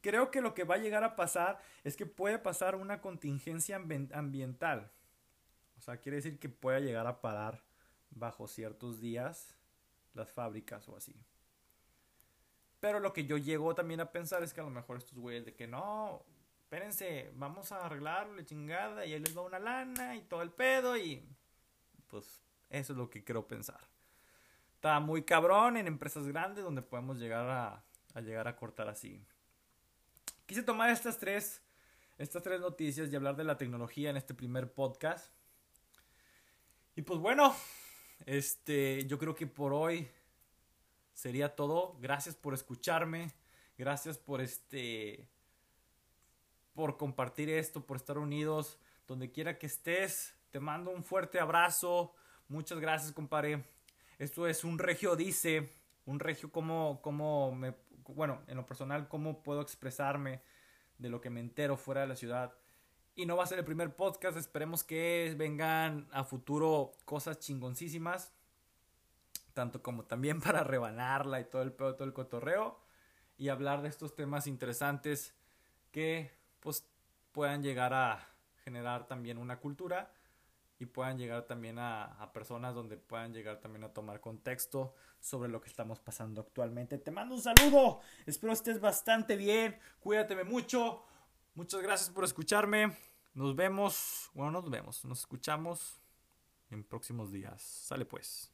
creo 0.00 0.30
que 0.30 0.40
lo 0.40 0.54
que 0.54 0.64
va 0.64 0.76
a 0.76 0.78
llegar 0.78 1.04
a 1.04 1.16
pasar 1.16 1.60
es 1.84 1.96
que 1.96 2.06
puede 2.06 2.38
pasar 2.38 2.76
una 2.76 3.00
contingencia 3.00 3.76
ambiental. 3.76 4.90
Sea, 5.84 5.98
quiere 5.98 6.16
decir 6.16 6.38
que 6.38 6.48
pueda 6.48 6.80
llegar 6.80 7.06
a 7.06 7.20
parar 7.20 7.62
bajo 8.08 8.48
ciertos 8.48 9.02
días 9.02 9.54
las 10.14 10.32
fábricas 10.32 10.88
o 10.88 10.96
así. 10.96 11.14
Pero 12.80 13.00
lo 13.00 13.12
que 13.12 13.26
yo 13.26 13.36
llego 13.36 13.74
también 13.74 14.00
a 14.00 14.10
pensar 14.10 14.42
es 14.42 14.54
que 14.54 14.62
a 14.62 14.64
lo 14.64 14.70
mejor 14.70 14.96
estos 14.96 15.18
güeyes 15.18 15.44
de 15.44 15.54
que 15.54 15.66
no, 15.66 16.24
espérense, 16.62 17.30
vamos 17.34 17.70
a 17.70 17.84
arreglarlo, 17.84 18.40
chingada, 18.44 19.04
y 19.04 19.12
ahí 19.12 19.20
les 19.20 19.36
va 19.36 19.42
una 19.42 19.58
lana 19.58 20.16
y 20.16 20.22
todo 20.22 20.40
el 20.40 20.52
pedo 20.52 20.96
y 20.96 21.22
pues 22.06 22.40
eso 22.70 22.94
es 22.94 22.98
lo 22.98 23.10
que 23.10 23.22
quiero 23.22 23.46
pensar. 23.46 23.80
Está 24.76 25.00
muy 25.00 25.24
cabrón 25.24 25.76
en 25.76 25.86
empresas 25.86 26.26
grandes 26.26 26.64
donde 26.64 26.80
podemos 26.80 27.18
llegar 27.18 27.46
a, 27.46 27.84
a 28.14 28.20
llegar 28.22 28.48
a 28.48 28.56
cortar 28.56 28.88
así. 28.88 29.22
Quise 30.46 30.62
tomar 30.62 30.88
estas 30.88 31.18
tres, 31.18 31.62
estas 32.16 32.42
tres 32.42 32.58
noticias 32.60 33.12
y 33.12 33.16
hablar 33.16 33.36
de 33.36 33.44
la 33.44 33.58
tecnología 33.58 34.08
en 34.08 34.16
este 34.16 34.32
primer 34.32 34.72
podcast. 34.72 35.34
Y 36.96 37.02
pues 37.02 37.18
bueno, 37.18 37.54
este, 38.24 39.04
yo 39.06 39.18
creo 39.18 39.34
que 39.34 39.48
por 39.48 39.72
hoy 39.72 40.08
sería 41.12 41.56
todo. 41.56 41.96
Gracias 42.00 42.36
por 42.36 42.54
escucharme. 42.54 43.32
Gracias 43.76 44.18
por 44.18 44.40
este 44.40 45.28
por 46.74 46.96
compartir 46.96 47.50
esto, 47.50 47.86
por 47.86 47.96
estar 47.96 48.18
unidos 48.18 48.78
donde 49.06 49.30
quiera 49.30 49.58
que 49.58 49.66
estés. 49.66 50.34
Te 50.50 50.60
mando 50.60 50.90
un 50.92 51.02
fuerte 51.02 51.40
abrazo. 51.40 52.14
Muchas 52.48 52.78
gracias, 52.78 53.12
compadre. 53.12 53.64
Esto 54.18 54.46
es 54.46 54.62
un 54.62 54.78
regio 54.78 55.16
dice, 55.16 55.72
un 56.04 56.20
regio 56.20 56.52
como 56.52 57.00
como 57.02 57.52
me 57.54 57.74
bueno, 58.06 58.42
en 58.46 58.56
lo 58.56 58.66
personal, 58.66 59.08
cómo 59.08 59.42
puedo 59.42 59.62
expresarme 59.62 60.42
de 60.98 61.08
lo 61.08 61.20
que 61.20 61.30
me 61.30 61.40
entero 61.40 61.76
fuera 61.76 62.02
de 62.02 62.06
la 62.06 62.16
ciudad. 62.16 62.54
Y 63.16 63.26
no 63.26 63.36
va 63.36 63.44
a 63.44 63.46
ser 63.46 63.58
el 63.58 63.64
primer 63.64 63.94
podcast, 63.94 64.36
esperemos 64.36 64.82
que 64.82 65.34
vengan 65.38 66.08
a 66.12 66.24
futuro 66.24 66.92
cosas 67.04 67.38
chingoncísimas, 67.38 68.32
tanto 69.52 69.82
como 69.82 70.04
también 70.04 70.40
para 70.42 70.64
rebanarla 70.64 71.40
y 71.40 71.44
todo 71.44 71.62
el 71.62 71.72
pedo, 71.72 71.94
todo 71.94 72.06
el 72.06 72.12
cotorreo, 72.12 72.80
y 73.38 73.48
hablar 73.48 73.82
de 73.82 73.88
estos 73.88 74.14
temas 74.14 74.46
interesantes 74.46 75.34
que 75.92 76.30
pues 76.60 76.84
puedan 77.32 77.62
llegar 77.62 77.94
a 77.94 78.28
generar 78.64 79.06
también 79.06 79.38
una 79.38 79.58
cultura 79.60 80.10
y 80.78 80.86
puedan 80.86 81.18
llegar 81.18 81.46
también 81.46 81.78
a, 81.78 82.30
personas 82.32 82.74
donde 82.74 82.96
puedan 82.96 83.32
llegar 83.32 83.60
también 83.60 83.84
a 83.84 83.92
tomar 83.92 84.20
contexto 84.20 84.94
sobre 85.20 85.48
lo 85.48 85.60
que 85.60 85.68
estamos 85.68 86.00
pasando 86.00 86.40
actualmente. 86.40 86.98
Te 86.98 87.10
mando 87.10 87.34
un 87.34 87.40
saludo, 87.40 88.00
espero 88.26 88.52
estés 88.52 88.80
bastante 88.80 89.36
bien, 89.36 89.78
cuídate 90.00 90.42
mucho, 90.44 91.04
muchas 91.54 91.82
gracias 91.82 92.10
por 92.10 92.24
escucharme, 92.24 92.96
nos 93.34 93.56
vemos, 93.56 94.30
bueno, 94.34 94.52
nos 94.52 94.70
vemos, 94.70 95.04
nos 95.04 95.20
escuchamos 95.20 96.00
en 96.70 96.84
próximos 96.84 97.32
días. 97.32 97.62
Sale 97.62 98.04
pues. 98.04 98.53